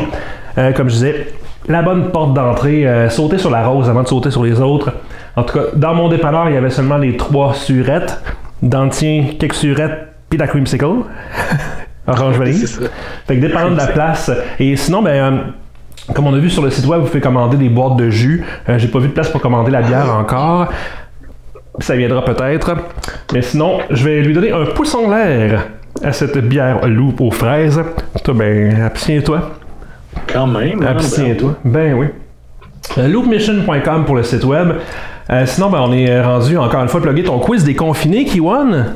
euh, 0.59 0.73
comme 0.73 0.89
je 0.89 0.95
disais, 0.95 1.27
la 1.69 1.83
bonne 1.83 2.11
porte 2.11 2.35
d'entrée, 2.35 2.87
euh, 2.87 3.09
sauter 3.09 3.39
sur 3.39 3.51
la 3.51 3.67
rose 3.67 3.89
avant 3.89 4.03
de 4.03 4.09
sauter 4.09 4.31
sur 4.31 4.43
les 4.43 4.61
autres. 4.61 4.93
En 5.37 5.45
tout 5.45 5.59
cas, 5.59 5.65
dans 5.75 5.95
mon 5.95 6.09
dépanneur, 6.09 6.49
il 6.49 6.55
y 6.55 6.59
avait 6.59 6.71
seulement 6.71 6.99
les 6.99 7.17
trois 7.17 7.55
surettes. 7.55 8.21
Dans 8.63 8.85
le 8.85 8.91
tien, 8.91 9.27
quelques 9.39 9.55
surettes, 9.55 10.09
puis 10.29 10.39
la 10.39 10.47
creamsicle. 10.47 10.87
Orange 12.07 12.37
vanille. 12.37 12.67
Fait 13.27 13.37
que 13.37 13.41
dépendant 13.41 13.71
de 13.71 13.77
la 13.77 13.87
place. 13.87 14.31
Et 14.59 14.77
sinon, 14.77 15.03
ben, 15.03 15.11
euh, 15.11 15.39
comme 16.15 16.27
on 16.27 16.35
a 16.35 16.39
vu 16.39 16.51
sur 16.51 16.63
le 16.63 16.71
site 16.71 16.87
web, 16.87 17.01
vous 17.01 17.07
pouvez 17.07 17.21
commander 17.21 17.57
des 17.57 17.69
boîtes 17.69 17.97
de 17.97 18.11
jus. 18.11 18.45
J'ai 18.77 18.89
pas 18.89 18.99
vu 18.99 19.09
de 19.09 19.13
place 19.13 19.29
pour 19.31 19.41
commander 19.41 19.71
la 19.71 19.83
bière 19.83 20.13
encore. 20.13 20.69
Ça 21.79 21.95
viendra 21.95 22.25
peut-être. 22.25 22.75
Mais 23.33 23.41
sinon, 23.41 23.79
je 23.91 24.05
vais 24.05 24.21
lui 24.21 24.35
donner 24.35 24.51
un 24.53 24.65
pouce 24.67 24.95
en 24.95 25.09
l'air 25.09 25.69
à 26.03 26.13
cette 26.13 26.39
bière 26.39 26.87
loupe 26.89 27.21
aux 27.21 27.31
fraises. 27.31 27.81
Toi, 28.25 28.35
ben, 28.35 28.83
abstiens-toi. 28.83 29.62
Quand 30.33 30.47
même. 30.47 30.83
Hein, 30.83 30.87
abstiens-toi. 30.87 31.57
Ben 31.65 31.95
oui. 31.95 32.07
Euh, 32.99 33.09
loopmission.com 33.09 34.05
pour 34.05 34.17
le 34.17 34.23
site 34.23 34.45
web. 34.45 34.73
Euh, 35.31 35.47
sinon, 35.47 35.71
ben, 35.71 35.81
on 35.81 35.93
est 35.93 36.21
rendu 36.21 36.59
encore 36.59 36.83
une 36.83 36.89
fois 36.89 37.01
plugger 37.01 37.23
ton 37.23 37.39
quiz 37.39 37.65
des 37.65 37.75
confinés, 37.75 38.25
Kiwan. 38.25 38.95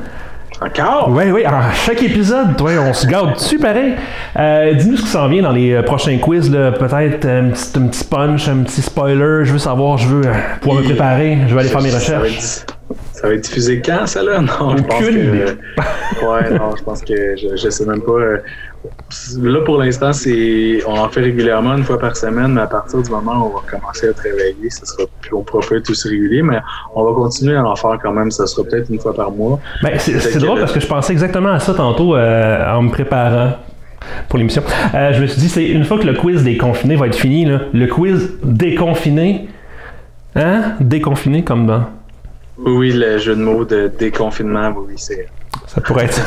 Encore? 0.59 1.09
Oui, 1.11 1.25
oui, 1.31 1.45
à 1.45 1.71
chaque 1.71 2.01
épisode, 2.01 2.57
toi, 2.57 2.71
on 2.81 2.93
se 2.93 3.05
garde 3.05 3.35
dessus 3.35 3.59
pareil. 3.59 3.93
Euh, 4.39 4.73
Dis-nous 4.73 4.97
ce 4.97 5.03
qui 5.03 5.07
s'en 5.07 5.27
vient 5.27 5.43
dans 5.43 5.51
les 5.51 5.71
euh, 5.71 5.83
prochains 5.83 6.17
quiz, 6.17 6.49
peut-être 6.49 7.25
un 7.27 7.49
petit, 7.49 7.77
un 7.77 7.87
petit 7.87 8.03
punch, 8.03 8.47
un 8.47 8.63
petit 8.63 8.81
spoiler. 8.81 9.45
Je 9.45 9.53
veux 9.53 9.59
savoir, 9.59 9.99
je 9.99 10.07
veux 10.07 10.27
euh, 10.27 10.33
pouvoir 10.61 10.81
me 10.81 10.85
préparer, 10.85 11.37
je 11.47 11.53
vais 11.53 11.59
aller 11.61 11.69
faire 11.69 11.81
mes 11.81 11.93
recherches. 11.93 12.65
Ça 13.27 13.31
va 13.31 13.35
être 13.39 13.43
diffusé 13.43 13.81
quand, 13.81 14.07
ça 14.07 14.23
là? 14.23 14.39
Non, 14.41 14.77
je 14.77 14.83
pense 14.83 14.99
que. 15.01 15.45
ouais, 16.25 16.57
non, 16.57 16.73
je 16.77 16.83
pense 16.83 17.01
que 17.01 17.35
je, 17.35 17.57
je 17.57 17.69
sais 17.69 17.85
même 17.85 18.01
pas. 18.01 18.13
Euh, 18.13 18.37
là, 19.41 19.59
pour 19.65 19.79
l'instant, 19.79 20.13
c'est. 20.13 20.79
On 20.87 20.97
en 20.97 21.09
fait 21.09 21.19
régulièrement 21.19 21.75
une 21.75 21.83
fois 21.83 21.99
par 21.99 22.15
semaine, 22.15 22.53
mais 22.53 22.61
à 22.61 22.67
partir 22.67 23.01
du 23.01 23.09
moment 23.09 23.33
où 23.33 23.51
on 23.51 23.59
va 23.59 23.63
commencer 23.69 24.07
à 24.07 24.13
travailler, 24.13 24.69
ça 24.69 24.85
sera 24.85 25.03
plus, 25.19 25.33
on 25.33 25.43
pourra 25.43 25.61
être 25.75 25.89
aussi 25.89 26.07
régulier, 26.07 26.41
mais 26.41 26.59
on 26.95 27.03
va 27.03 27.11
continuer 27.11 27.57
à 27.57 27.65
en 27.65 27.75
faire 27.75 27.99
quand 28.01 28.13
même. 28.13 28.31
Ça 28.31 28.47
sera 28.47 28.65
peut-être 28.65 28.89
une 28.89 28.99
fois 28.99 29.13
par 29.13 29.29
mois. 29.29 29.59
Ben, 29.83 29.99
c'est 29.99 30.39
drôle 30.39 30.61
parce 30.61 30.71
que 30.71 30.79
je 30.79 30.87
pensais 30.87 31.11
exactement 31.11 31.51
à 31.51 31.59
ça 31.59 31.73
tantôt 31.73 32.15
euh, 32.15 32.73
en 32.73 32.83
me 32.83 32.91
préparant 32.91 33.57
pour 34.29 34.39
l'émission. 34.39 34.63
Euh, 34.95 35.11
je 35.11 35.21
me 35.21 35.27
suis 35.27 35.41
dit, 35.41 35.49
c'est 35.49 35.67
une 35.67 35.83
fois 35.83 35.99
que 35.99 36.05
le 36.05 36.13
quiz 36.13 36.45
déconfiné 36.45 36.95
va 36.95 37.07
être 37.07 37.15
fini, 37.15 37.43
là, 37.43 37.59
le 37.73 37.87
quiz 37.87 38.37
déconfiné. 38.41 39.49
Hein? 40.37 40.75
Déconfiné 40.79 41.43
comme 41.43 41.67
dans. 41.67 41.96
Oui, 42.59 42.91
le 42.91 43.17
jeu 43.17 43.35
de 43.35 43.41
mots 43.41 43.65
de 43.65 43.91
déconfinement, 43.99 44.73
oui, 44.77 44.93
c'est. 44.97 45.27
Ça 45.67 45.81
pourrait 45.81 46.05
être. 46.05 46.21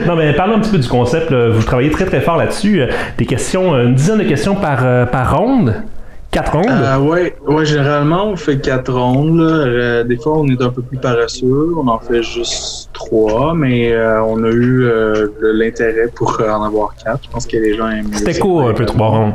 non, 0.06 0.16
mais 0.16 0.32
parlons 0.34 0.56
un 0.56 0.60
petit 0.60 0.70
peu 0.70 0.78
du 0.78 0.88
concept. 0.88 1.32
Vous 1.32 1.62
travaillez 1.62 1.90
très 1.90 2.06
très 2.06 2.20
fort 2.20 2.36
là-dessus. 2.36 2.82
Des 3.18 3.26
questions, 3.26 3.74
une 3.74 3.94
dizaine 3.94 4.18
de 4.18 4.24
questions 4.24 4.54
par, 4.54 4.80
euh, 4.84 5.06
par 5.06 5.36
ronde? 5.36 5.74
Quatre 6.30 6.52
rondes? 6.52 6.66
Euh, 6.68 6.96
oui, 6.98 7.32
ouais, 7.52 7.66
généralement, 7.66 8.26
on 8.26 8.36
fait 8.36 8.58
quatre 8.58 8.92
rondes. 8.92 9.40
Euh, 9.40 10.04
des 10.04 10.16
fois, 10.16 10.38
on 10.38 10.46
est 10.46 10.62
un 10.62 10.70
peu 10.70 10.80
plus 10.80 10.98
paresseux. 10.98 11.74
On 11.76 11.88
en 11.88 11.98
fait 11.98 12.22
juste 12.22 12.90
trois, 12.92 13.52
mais 13.52 13.92
euh, 13.92 14.22
on 14.22 14.44
a 14.44 14.48
eu 14.48 14.84
euh, 14.84 15.26
l'intérêt 15.40 16.06
pour 16.14 16.40
en 16.40 16.62
avoir 16.62 16.94
quatre. 17.02 17.24
Je 17.24 17.30
pense 17.30 17.46
que 17.46 17.56
les 17.56 17.76
gens 17.76 17.90
aiment 17.90 18.12
C'était 18.12 18.38
court, 18.38 18.68
un 18.68 18.74
peu 18.74 18.86
trois 18.86 19.08
rondes. 19.08 19.34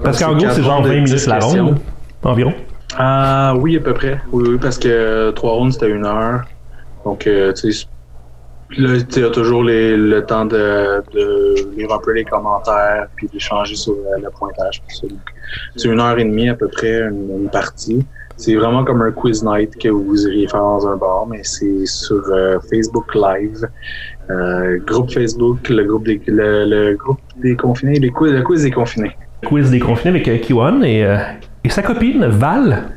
Parce 0.00 0.22
qu'en 0.22 0.36
gros, 0.36 0.46
c'est 0.52 0.62
genre 0.62 0.82
20 0.82 0.88
minutes 0.94 1.26
la 1.26 1.40
ronde, 1.40 1.78
environ. 2.22 2.54
Ah 2.96 3.54
oui, 3.56 3.76
à 3.76 3.80
peu 3.80 3.94
près. 3.94 4.20
Oui, 4.32 4.44
oui, 4.48 4.58
parce 4.60 4.78
que 4.78 5.30
trois 5.32 5.52
rondes, 5.52 5.72
c'était 5.72 5.90
une 5.90 6.06
heure. 6.06 6.42
Donc, 7.04 7.20
tu 7.20 7.72
sais, 7.72 7.86
là, 8.76 9.00
tu 9.02 9.24
as 9.24 9.30
toujours 9.30 9.62
les, 9.62 9.96
le 9.96 10.24
temps 10.24 10.44
de, 10.46 11.02
de 11.12 11.76
lire 11.76 11.92
un 11.92 11.98
peu 11.98 12.12
les 12.12 12.24
commentaires 12.24 13.06
puis 13.16 13.28
d'échanger 13.32 13.74
sur 13.76 13.94
le 13.94 14.30
pointage. 14.30 14.82
C'est 15.76 15.88
une 15.88 16.00
heure 16.00 16.18
et 16.18 16.24
demie 16.24 16.48
à 16.48 16.54
peu 16.54 16.68
près, 16.68 17.00
une, 17.00 17.42
une 17.42 17.50
partie. 17.50 18.04
C'est 18.36 18.54
vraiment 18.54 18.84
comme 18.84 19.02
un 19.02 19.10
quiz 19.10 19.42
night 19.42 19.76
que 19.78 19.88
vous 19.88 20.26
iriez 20.28 20.46
faire 20.46 20.60
dans 20.60 20.86
un 20.86 20.96
bar, 20.96 21.26
mais 21.26 21.40
c'est 21.42 21.86
sur 21.86 22.22
euh, 22.30 22.58
Facebook 22.70 23.12
Live, 23.14 23.66
euh, 24.30 24.78
groupe 24.86 25.10
Facebook, 25.10 25.68
le 25.68 25.82
groupe 25.84 26.04
des, 26.04 26.20
le, 26.26 26.64
le 26.64 26.96
groupe 26.96 27.18
des 27.42 27.56
confinés, 27.56 27.98
le 27.98 28.10
quiz, 28.10 28.32
le 28.32 28.42
quiz 28.42 28.62
des 28.62 28.70
confinés. 28.70 29.16
Quiz 29.44 29.70
des 29.72 29.80
confinés 29.80 30.10
avec 30.10 30.28
euh, 30.28 30.38
Kiwan 30.38 30.84
et, 30.84 31.04
euh, 31.04 31.18
et 31.64 31.70
sa 31.70 31.82
copine 31.82 32.26
Val? 32.26 32.90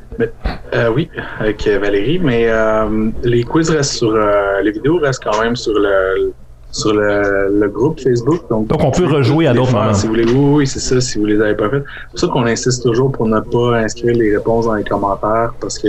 Euh, 0.74 0.91
oui, 0.93 1.10
avec 1.39 1.67
Valérie, 1.67 2.19
mais 2.19 2.45
euh, 2.47 3.10
les 3.24 3.43
quiz 3.43 3.69
restent 3.69 3.93
sur. 3.93 4.13
Euh, 4.13 4.62
les 4.62 4.71
vidéos 4.71 5.00
restent 5.00 5.24
quand 5.24 5.41
même 5.41 5.56
sur 5.56 5.74
le, 5.74 6.34
sur 6.71 6.93
le, 6.93 7.60
le 7.60 7.67
groupe 7.69 8.00
Facebook. 8.00 8.47
Donc, 8.50 8.67
Donc 8.67 8.84
on 8.84 8.91
peut 8.91 9.08
rejouer 9.08 9.47
à 9.47 9.54
d'autres 9.54 9.74
moments. 9.74 9.93
Si 9.93 10.06
vous 10.06 10.13
voulez, 10.13 10.26
oui, 10.26 10.54
oui, 10.58 10.67
c'est 10.67 10.80
ça, 10.80 11.02
si 11.02 11.17
vous 11.17 11.26
les 11.26 11.41
avez 11.41 11.56
pas 11.56 11.69
fait. 11.69 11.84
C'est 11.84 12.10
pour 12.12 12.19
ça 12.19 12.28
qu'on 12.28 12.45
insiste 12.45 12.84
toujours 12.84 13.12
pour 13.12 13.26
ne 13.28 13.39
pas 13.39 13.78
inscrire 13.78 14.15
les 14.15 14.36
réponses 14.38 14.65
dans 14.65 14.76
les 14.76 14.84
commentaires 14.84 15.54
parce 15.60 15.80
que. 15.80 15.88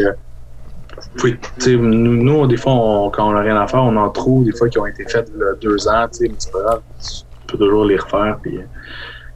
Oui, 1.23 1.37
nous, 1.67 2.23
nous, 2.23 2.47
des 2.47 2.57
fois, 2.57 2.73
on, 2.73 3.11
quand 3.11 3.29
on 3.29 3.33
n'a 3.33 3.41
rien 3.41 3.61
à 3.61 3.67
faire, 3.67 3.83
on 3.83 3.97
en 3.97 4.09
trouve 4.09 4.45
des 4.45 4.53
fois 4.53 4.69
qui 4.69 4.79
ont 4.79 4.87
été 4.87 5.05
faites 5.07 5.31
il 5.35 5.41
y 5.41 5.43
a 5.43 5.55
deux 5.61 5.89
ans, 5.89 6.07
mais 6.21 6.31
c'est 6.39 6.53
pas 6.53 6.61
grave. 6.61 6.81
Tu 7.01 7.25
peux 7.49 7.59
toujours 7.59 7.85
les 7.85 7.97
refaire, 7.97 8.39
puis 8.41 8.61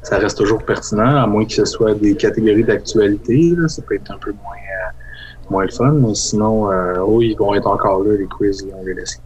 ça 0.07 0.19
reste 0.19 0.38
toujours 0.38 0.62
pertinent, 0.62 1.16
à 1.16 1.27
moins 1.27 1.45
que 1.45 1.53
ce 1.53 1.64
soit 1.64 1.95
des 1.95 2.14
catégories 2.14 2.62
d'actualité. 2.62 3.55
Ça 3.66 3.83
peut 3.83 3.97
être 3.97 4.09
un 4.12 4.19
peu 4.19 4.31
moins, 4.31 4.55
euh, 4.55 5.51
moins 5.51 5.64
le 5.64 5.71
fun, 5.73 5.90
mais 5.90 6.14
sinon, 6.14 6.71
euh, 6.71 7.01
oui, 7.05 7.31
ils 7.33 7.37
vont 7.37 7.53
être 7.57 7.66
encore 7.66 8.05
là, 8.05 8.14
les 8.16 8.27
quiz, 8.27 8.64
on 8.73 8.85
les 8.85 8.95
laisse. 8.95 9.21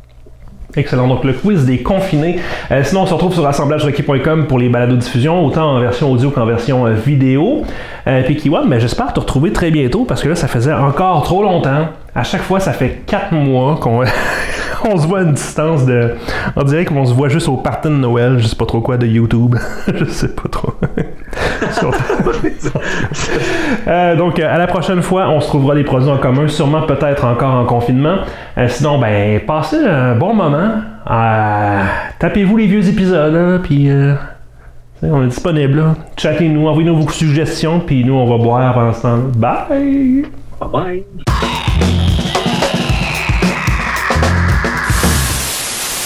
Excellent. 0.75 1.07
Donc, 1.07 1.25
le 1.25 1.35
quiz 1.35 1.67
des 1.67 1.83
confinés. 1.83 2.39
Euh, 2.71 2.83
sinon, 2.83 3.03
on 3.03 3.07
se 3.07 3.13
retrouve 3.13 3.35
sur 3.35 3.47
assemblagerequis.com 3.47 4.47
pour 4.47 4.59
les 4.59 4.71
balados-diffusion, 4.71 5.45
autant 5.45 5.77
en 5.77 5.81
version 5.81 6.11
audio 6.11 6.31
qu'en 6.31 6.47
version 6.47 6.87
euh, 6.87 6.93
vidéo. 6.93 7.63
Euh, 8.07 8.23
puis, 8.23 8.51
mais 8.67 8.81
j'espère 8.81 9.13
te 9.13 9.21
retrouver 9.21 9.53
très 9.53 9.71
bientôt 9.71 10.07
parce 10.07 10.23
que 10.23 10.31
là, 10.31 10.35
ça 10.35 10.49
faisait 10.49 10.73
encore 10.73 11.25
trop 11.25 11.43
longtemps. 11.43 11.89
À 12.15 12.23
chaque 12.23 12.43
fois, 12.43 12.59
ça 12.59 12.73
fait 12.73 13.03
quatre 13.05 13.33
mois 13.33 13.77
qu'on 13.81 14.03
on 14.85 14.97
se 14.97 15.07
voit 15.07 15.21
à 15.21 15.23
une 15.23 15.33
distance 15.33 15.87
de. 15.87 16.15
On 16.57 16.63
dirait 16.63 16.85
qu'on 16.85 17.05
se 17.07 17.13
voit 17.13 17.29
juste 17.29 17.49
au 17.49 17.57
party 17.57 17.89
de 17.89 17.95
Noël, 17.95 18.39
je 18.39 18.47
sais 18.47 18.57
pas 18.57 18.67
trop 18.67 18.81
quoi, 18.81 18.97
de 18.97 19.07
YouTube. 19.07 19.57
je 19.95 20.05
sais 20.07 20.35
pas 20.35 20.49
trop. 20.49 20.75
euh, 23.87 24.17
donc, 24.17 24.39
à 24.39 24.59
la 24.59 24.67
prochaine 24.67 25.03
fois, 25.03 25.29
on 25.29 25.41
se 25.41 25.47
trouvera 25.49 25.75
des 25.75 25.85
produits 25.85 26.11
en 26.11 26.19
commun, 26.19 26.49
sûrement 26.49 26.83
peut-être 26.83 27.25
encore 27.25 27.55
en 27.55 27.65
confinement. 27.65 28.17
Euh, 28.59 28.67
sinon, 28.69 28.99
ben, 28.99 29.41
passez 29.47 29.85
un 29.85 30.15
bon 30.17 30.35
moment. 30.35 30.73
Euh, 31.11 31.83
Tapez-vous 32.19 32.57
les 32.57 32.67
vieux 32.67 32.89
épisodes, 32.89 33.35
hein, 33.35 33.61
puis. 33.63 33.91
On 35.03 35.25
est 35.25 35.29
disponible. 35.29 35.83
Chattez-nous, 36.19 36.67
envoyez-nous 36.67 37.01
vos 37.01 37.09
suggestions, 37.09 37.81
puis 37.81 38.05
nous, 38.05 38.13
on 38.13 38.27
va 38.27 38.37
boire 38.37 38.95
temps 39.01 39.19
Bye! 39.35 40.27
Bye 40.61 40.69
bye! 40.71 41.05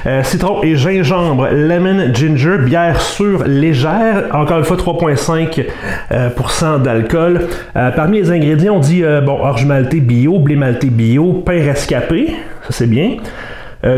Euh, 0.07 0.23
citron 0.23 0.63
et 0.63 0.77
gingembre, 0.77 1.49
lemon 1.51 2.13
ginger, 2.13 2.59
bière 2.59 3.01
sûre 3.01 3.45
légère, 3.45 4.25
encore 4.33 4.59
une 4.59 4.65
fois 4.65 4.77
3,5% 4.77 5.65
euh, 6.13 6.79
d'alcool. 6.79 7.49
Euh, 7.75 7.91
parmi 7.91 8.19
les 8.19 8.31
ingrédients, 8.31 8.77
on 8.77 8.81
dit 8.81 9.03
bon 9.25 9.39
orge 9.41 9.65
malté 9.65 10.01
bio, 10.01 10.39
blé 10.39 10.57
malté 10.57 10.89
bio, 10.89 11.43
pain 11.45 11.63
rescapé, 11.65 12.35
ça 12.63 12.69
c'est 12.71 12.87
bien. 12.87 13.17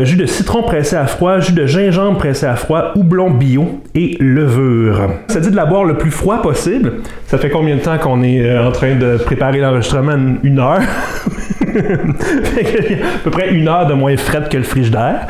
Jus 0.03 0.17
de 0.17 0.25
citron 0.25 0.63
pressé 0.63 0.97
à 0.97 1.07
froid, 1.07 1.39
jus 1.39 1.53
de 1.53 1.65
gingembre 1.65 2.17
pressé 2.17 2.45
à 2.45 2.57
froid, 2.57 2.91
houblon 2.95 3.31
bio 3.31 3.81
et 3.95 4.17
levure. 4.19 5.09
Ça 5.29 5.39
dit 5.39 5.49
de 5.49 5.55
la 5.55 5.65
boire 5.65 5.85
le 5.85 5.97
plus 5.97 6.11
froid 6.11 6.41
possible. 6.41 6.95
Ça 7.27 7.37
fait 7.37 7.49
combien 7.49 7.77
de 7.77 7.79
temps 7.79 7.97
qu'on 7.97 8.21
est 8.21 8.57
en 8.57 8.73
train 8.73 8.95
de 8.95 9.15
préparer 9.15 9.59
l'enregistrement? 9.59 10.17
Une 10.43 10.59
heure. 10.59 10.81
à 11.77 13.19
peu 13.23 13.31
près 13.31 13.53
une 13.53 13.69
heure 13.69 13.87
de 13.87 13.93
moins 13.93 14.17
frais 14.17 14.43
que 14.49 14.57
le 14.57 14.63
frigidaire. 14.63 15.27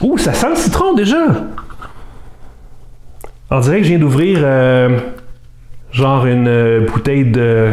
Ouh, 0.00 0.16
ça 0.16 0.32
sent 0.32 0.50
le 0.50 0.56
citron 0.56 0.94
déjà! 0.94 1.26
On 3.50 3.60
dirait 3.60 3.78
que 3.78 3.84
je 3.84 3.88
viens 3.88 3.98
d'ouvrir 3.98 4.40
euh, 4.42 4.98
genre 5.90 6.26
une 6.26 6.46
euh, 6.46 6.86
bouteille 6.86 7.24
de 7.24 7.72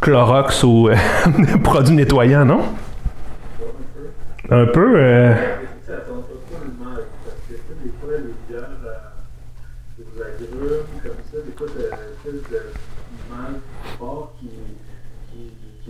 Clorox 0.00 0.62
ou 0.62 0.88
euh, 0.88 0.94
produit 1.64 1.94
nettoyant, 1.94 2.44
non? 2.44 2.60
Un 4.50 4.66
peu. 4.66 5.34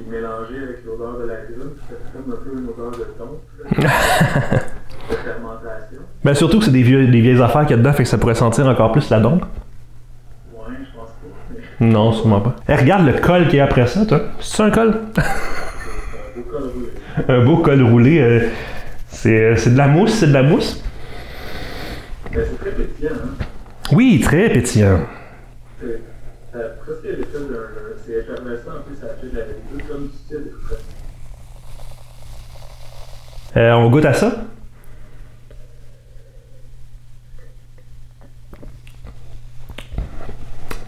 Mélangé 0.09 0.57
avec 0.57 0.85
l'odeur 0.85 1.19
de 1.19 1.25
la 1.25 1.35
graine. 1.51 1.75
Ça 1.89 1.97
fait 1.97 2.13
comme 2.13 2.33
un 2.33 2.37
peu 2.37 2.59
une 2.59 2.69
odeur 2.69 2.93
de 2.93 3.05
thon, 3.19 3.41
fermentation. 5.15 6.01
Ben 6.25 6.35
surtout 6.35 6.59
que 6.59 6.65
c'est 6.65 6.71
des, 6.71 6.83
vieux, 6.83 7.07
des 7.07 7.21
vieilles 7.21 7.41
affaires 7.41 7.63
qu'il 7.63 7.71
y 7.71 7.75
a 7.75 7.77
dedans, 7.79 7.93
fait 7.93 8.03
que 8.03 8.09
ça 8.09 8.19
pourrait 8.19 8.35
sentir 8.35 8.67
encore 8.67 8.93
plus 8.93 9.09
la 9.11 9.21
dompe. 9.21 9.45
Ouais, 10.53 10.61
je 10.81 10.99
pense 10.99 11.09
pas. 11.09 11.57
Mais 11.81 11.87
Non, 11.87 12.13
sûrement 12.13 12.41
pas. 12.41 12.57
Eh, 12.69 12.75
regarde 12.75 13.07
le 13.07 13.13
col 13.15 13.47
qu'il 13.47 13.57
y 13.57 13.61
a 13.61 13.65
après 13.65 13.87
ça, 13.87 14.05
toi. 14.07 14.21
C'est 14.41 14.63
un 14.63 14.71
col? 14.71 15.01
un 15.17 16.41
beau 16.41 16.43
col 16.51 16.63
roulé. 16.63 16.91
un 17.29 17.45
beau 17.45 17.57
col 17.59 17.83
roulé. 17.83 18.19
euh, 18.21 18.41
c'est 19.09 19.57
c'est 19.57 19.71
de 19.71 19.79
la 19.79 19.89
mousse, 19.89 20.13
c'est 20.15 20.27
de 20.29 20.33
la 20.35 20.43
mousse. 20.43 20.83
Mais 22.33 22.45
c'est 22.45 22.59
très 22.59 22.71
pétillant, 22.73 23.11
hein. 23.15 23.45
Oui, 23.93 24.21
très 24.21 24.51
pétillant. 24.51 24.99
C'est 25.81 26.01
ça 26.53 26.59
a 26.59 26.69
presque 26.85 27.05
l'effet 27.05 27.23
d'un. 27.33 27.95
C'est 28.05 28.13
effervescent, 28.13 28.71
en 28.71 28.83
plus, 28.87 28.97
ça 29.01 29.07
fait 29.21 29.29
de 29.29 29.37
la 29.37 29.45
comme 29.89 30.09
du 30.09 30.17
style. 30.17 30.53
Euh, 33.57 33.73
on 33.73 33.89
goûte 33.91 34.05
à 34.05 34.13
ça? 34.13 34.33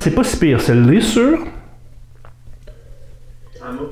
C'est 0.01 0.15
pas 0.15 0.25
si 0.25 0.37
pire, 0.37 0.61
celle-là, 0.61 1.01
sûr. 1.01 1.39
Ah, 3.61 3.73
sûr. 3.73 3.89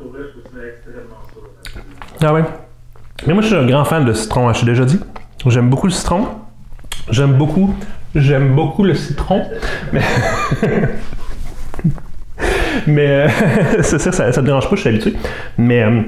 Ah 2.23 2.33
ouais. 2.33 2.45
Mais 3.27 3.33
moi, 3.33 3.43
je 3.43 3.49
suis 3.49 3.57
un 3.57 3.67
grand 3.67 3.85
fan 3.85 4.05
de 4.05 4.13
citron, 4.13 4.49
hein, 4.49 4.53
je 4.53 4.61
t'ai 4.61 4.67
déjà 4.67 4.85
dit. 4.85 5.01
J'aime 5.47 5.71
beaucoup 5.71 5.87
le 5.87 5.93
citron. 5.93 6.27
J'aime 7.11 7.35
beaucoup. 7.35 7.75
J'aime 8.15 8.55
beaucoup 8.55 8.85
le 8.85 8.95
citron. 8.95 9.43
Mais. 9.93 10.03
Mais. 12.87 13.07
euh, 13.07 13.29
c'est 13.83 13.99
ça, 13.99 14.13
ça, 14.13 14.33
ça 14.33 14.41
te 14.41 14.47
dérange 14.47 14.69
pas, 14.69 14.77
je 14.77 14.81
suis 14.81 14.91
habitué. 14.91 15.15
Mais. 15.59 15.83
euh, 15.83 16.03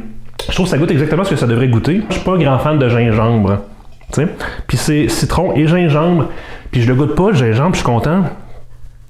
je 0.49 0.55
trouve 0.55 0.67
que 0.67 0.71
ça 0.71 0.79
goûte 0.79 0.91
exactement 0.91 1.25
ce 1.25 1.31
que 1.31 1.37
ça 1.37 1.47
devrait 1.47 1.69
goûter. 1.69 2.03
Je 2.09 2.15
suis 2.15 2.25
pas 2.25 2.33
un 2.33 2.39
grand 2.39 2.59
fan 2.59 2.79
de 2.79 2.89
gingembre. 2.89 3.63
Tu 4.13 4.23
sais. 4.23 4.29
Puis 4.67 4.77
c'est 4.77 5.09
citron 5.09 5.55
et 5.55 5.67
gingembre. 5.67 6.29
Puis 6.71 6.83
je 6.83 6.89
le 6.89 6.95
goûte 6.95 7.15
pas, 7.15 7.31
le 7.31 7.37
gingembre, 7.37 7.75
je 7.75 7.79
suis 7.79 7.87
content. 7.87 8.25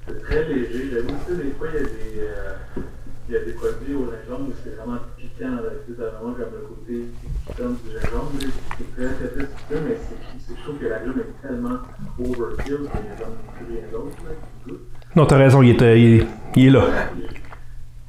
C'est 0.07 0.21
très 0.23 0.43
léger. 0.47 0.89
J'avoue, 0.91 1.07
tu 1.27 1.35
sais, 1.35 1.43
des 1.43 1.51
fois, 1.57 1.67
il 1.73 1.75
y 1.75 1.77
a 1.77 1.83
des, 1.83 2.19
euh, 2.19 2.81
il 3.29 3.33
y 3.33 3.37
a 3.37 3.39
des 3.45 3.48
produits 3.59 3.95
au 3.95 4.05
gingembre 4.05 4.51
c'est 4.63 4.75
vraiment 4.75 4.99
piquant. 5.17 5.57
t'as 5.59 6.03
vraiment 6.09 6.33
comme 6.33 6.53
le 6.53 6.67
côté 6.67 7.05
piquant 7.47 7.69
du 7.69 7.91
gingembre. 7.91 8.31
C'est 8.77 8.95
très, 8.95 9.13
très, 9.15 9.27
très 9.27 9.45
sucré, 9.45 9.77
mais 9.87 9.97
c'est, 9.99 10.39
c'est, 10.47 10.55
je 10.57 10.63
trouve 10.63 10.77
que 10.79 10.85
la 10.87 10.99
gomme 10.99 11.19
est 11.19 11.47
tellement 11.47 11.77
overkill 12.19 12.77
qu'il 12.77 12.77
n'y 12.77 12.87
a 12.87 13.15
comme 13.19 13.37
plus 13.55 13.75
rien 13.75 13.83
d'autre. 13.91 14.79
Non, 15.15 15.25
t'as 15.25 15.37
raison, 15.37 15.61
il 15.61 15.69
est, 15.71 15.81
euh, 15.81 15.97
il 15.97 16.27
il 16.55 16.67
est 16.67 16.69
là. 16.71 16.83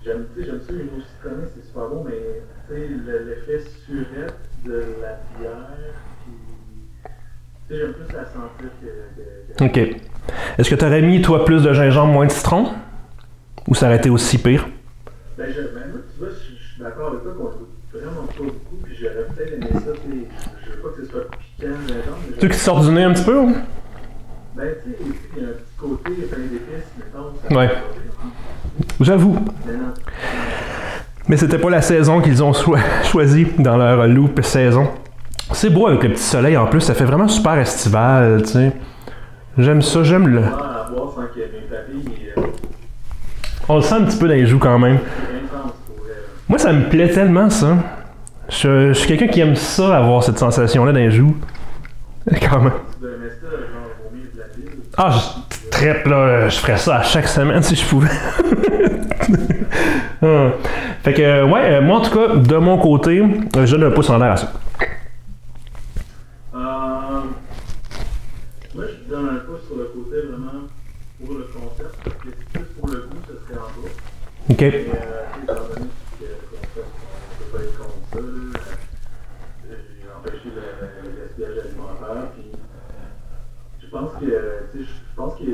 J'aime, 0.05 0.27
tu 0.35 0.41
sais, 0.41 0.47
j'aime 0.47 0.61
ça, 0.67 0.73
les 0.73 0.85
mots 0.85 1.03
citronnés, 1.15 1.47
c'est 1.55 1.67
super 1.67 1.89
bon, 1.89 2.05
mais 2.05 2.43
tu 2.69 2.75
sais, 2.75 2.89
le- 2.89 3.25
l'effet 3.29 3.65
surette 3.87 4.39
de 4.65 4.85
la 5.03 5.21
bière, 5.39 5.67
puis. 6.25 7.13
Tu 7.69 7.75
sais, 7.75 7.81
j'aime 7.81 7.93
plus 7.93 8.15
la 8.17 8.25
sentir 8.25 8.71
que. 8.81 9.63
que- 9.65 9.65
que- 9.65 9.65
Ok. 9.91 10.01
Est-ce 10.59 10.71
que 10.71 10.75
t'aurais 10.75 11.03
mis, 11.03 11.21
toi, 11.23 11.45
plus 11.45 11.63
de 11.63 11.73
gingembre, 11.73 12.13
moins 12.13 12.27
de 12.27 12.31
citron? 12.33 12.73
Ou 13.69 13.75
ça 13.75 13.87
aurait 13.87 13.97
été 13.97 14.11
aussi 14.11 14.39
pire? 14.39 14.67
Ben, 15.41 15.47
je, 15.49 15.63
ben 15.63 15.89
moi, 15.91 16.01
tu 16.13 16.19
vois, 16.19 16.29
je, 16.29 16.55
je 16.55 16.73
suis 16.75 16.83
d'accord 16.83 17.13
avec 17.13 17.23
toi 17.23 17.33
qu'on 17.33 17.45
goûte 17.45 17.71
vraiment 17.95 18.27
pas 18.27 18.35
beaucoup, 18.45 18.77
puis 18.85 18.95
j'aurais 19.01 19.25
peut-être 19.35 19.55
aimé 19.55 19.67
ça, 19.73 19.93
tu 20.05 20.11
sais, 20.11 20.27
je 20.67 20.71
veux 20.71 20.79
pas 20.83 20.89
que 20.91 21.03
ce 21.03 21.11
soit 21.11 21.23
piquant, 21.31 21.73
mais 21.87 21.95
genre, 21.95 22.19
mais 22.29 22.37
Tu 22.37 22.49
du 22.87 22.91
nez 22.95 23.05
un 23.05 23.13
petit 23.15 23.25
peu 23.25 23.39
ou? 23.39 23.57
Ben, 24.55 24.65
tu 24.85 24.91
sais, 24.91 24.97
il 25.37 25.43
y 25.43 25.47
a 25.47 25.49
un 25.49 25.53
petit 25.53 25.77
côté 25.79 26.11
plein 26.31 26.39
d'épices, 26.41 26.91
mettons. 26.99 27.57
Ouais. 27.59 27.71
J'avoue. 29.01 29.39
Mais 29.67 29.73
non. 29.73 29.95
Mais 31.29 31.37
c'était 31.39 31.59
pas 31.59 31.71
la 31.71 31.81
saison 31.81 32.21
qu'ils 32.21 32.43
ont 32.43 32.53
choi- 32.53 32.79
choisi 33.05 33.47
dans 33.59 33.79
leur 33.79 34.07
loop 34.09 34.43
saison. 34.43 34.91
C'est 35.53 35.71
beau 35.71 35.87
avec 35.87 36.03
le 36.03 36.11
petit 36.11 36.23
soleil 36.23 36.59
en 36.59 36.67
plus, 36.67 36.83
ça 36.83 36.93
fait 36.93 37.05
vraiment 37.07 37.29
super 37.29 37.57
estival, 37.59 38.43
tu 38.43 38.49
sais. 38.49 38.73
J'aime 39.57 39.81
ça, 39.81 40.03
j'aime 40.03 40.29
le. 40.29 40.43
Pas 40.43 40.85
à 40.87 40.91
boire 40.91 41.13
sans 41.15 41.23
que 41.23 41.39
mes 41.41 41.67
papilles, 41.69 42.33
euh, 42.37 42.43
On 43.73 43.77
le 43.77 43.83
sent 43.83 43.95
un 43.95 44.03
petit 44.03 44.17
peu 44.17 44.27
dans 44.27 44.35
les 44.35 44.47
joues 44.47 44.59
quand 44.59 44.81
même. 44.81 44.99
pour. 44.99 45.75
Moi, 46.49 46.59
ça 46.59 46.73
me 46.73 46.89
plaît 46.89 47.09
tellement 47.09 47.49
ça. 47.51 47.77
Je, 48.49 48.89
je 48.89 48.93
suis 48.95 49.07
quelqu'un 49.07 49.29
qui 49.29 49.39
aime 49.39 49.55
ça, 49.55 49.97
avoir 49.97 50.25
cette 50.25 50.41
sensation-là 50.41 50.91
dans 50.91 50.99
les 50.99 51.13
joues. 51.13 51.37
Quand 52.51 52.61
même. 52.61 52.73
Ah, 54.97 55.13
je 55.13 55.71
traite 55.71 56.05
là, 56.05 56.49
je 56.49 56.57
ferais 56.59 56.79
ça 56.79 56.97
à 56.97 57.03
chaque 57.05 57.29
semaine 57.29 57.63
si 57.63 57.77
je 57.77 57.85
pouvais. 57.87 58.09
Ah. 60.23 60.51
Fait 61.03 61.15
que, 61.15 61.23
euh, 61.23 61.47
ouais, 61.47 61.77
euh, 61.77 61.81
moi 61.81 61.97
en 61.97 62.01
tout 62.03 62.11
cas, 62.11 62.35
de 62.37 62.57
mon 62.57 62.77
côté, 62.77 63.21
euh, 63.21 63.65
je 63.65 63.75
donne 63.75 63.91
un 63.91 63.95
pouce 63.95 64.11
en 64.11 64.19
l'air 64.19 64.33
à 64.33 64.37
ça. 64.37 64.53
Ok. 74.51 74.61
Je 83.81 83.87
pense 83.91 84.13
que, 84.21 84.27
je 84.75 84.85
pense 85.17 85.35
que, 85.35 85.45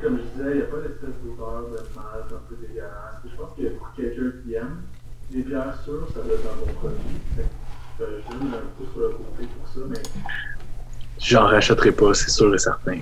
comme 0.00 0.18
je 0.18 0.22
disais, 0.22 0.50
il 0.50 0.56
n'y 0.56 0.62
a 0.62 0.66
pas 0.66 0.76
d'espèce 0.78 1.16
d'odeur 1.24 1.62
de 1.62 1.78
malt 1.96 2.32
un 2.32 2.42
peu 2.48 2.54
dégueulasse. 2.60 3.20
Je 3.24 3.36
pense 3.36 3.56
que 3.56 3.62
pour 3.76 3.92
quelqu'un 3.96 4.30
qui 4.44 4.54
aime, 4.54 4.82
les 5.32 5.42
bières 5.42 5.74
sûres, 5.84 6.06
ça 6.14 6.20
doit 6.20 6.34
être 6.34 6.46
un 6.46 6.56
bon 6.64 6.72
produit. 6.74 7.18
Je 7.98 8.04
donne 8.04 8.54
un 8.54 8.66
pouce 8.78 8.92
sur 8.92 9.00
le 9.00 9.08
côté 9.10 9.48
pour 9.58 9.68
ça, 9.68 9.80
mais 9.88 10.02
J'en 11.18 11.46
rachèterai 11.46 11.92
pas, 11.92 12.14
c'est 12.14 12.30
sûr 12.30 12.54
et 12.54 12.58
certain. 12.58 13.00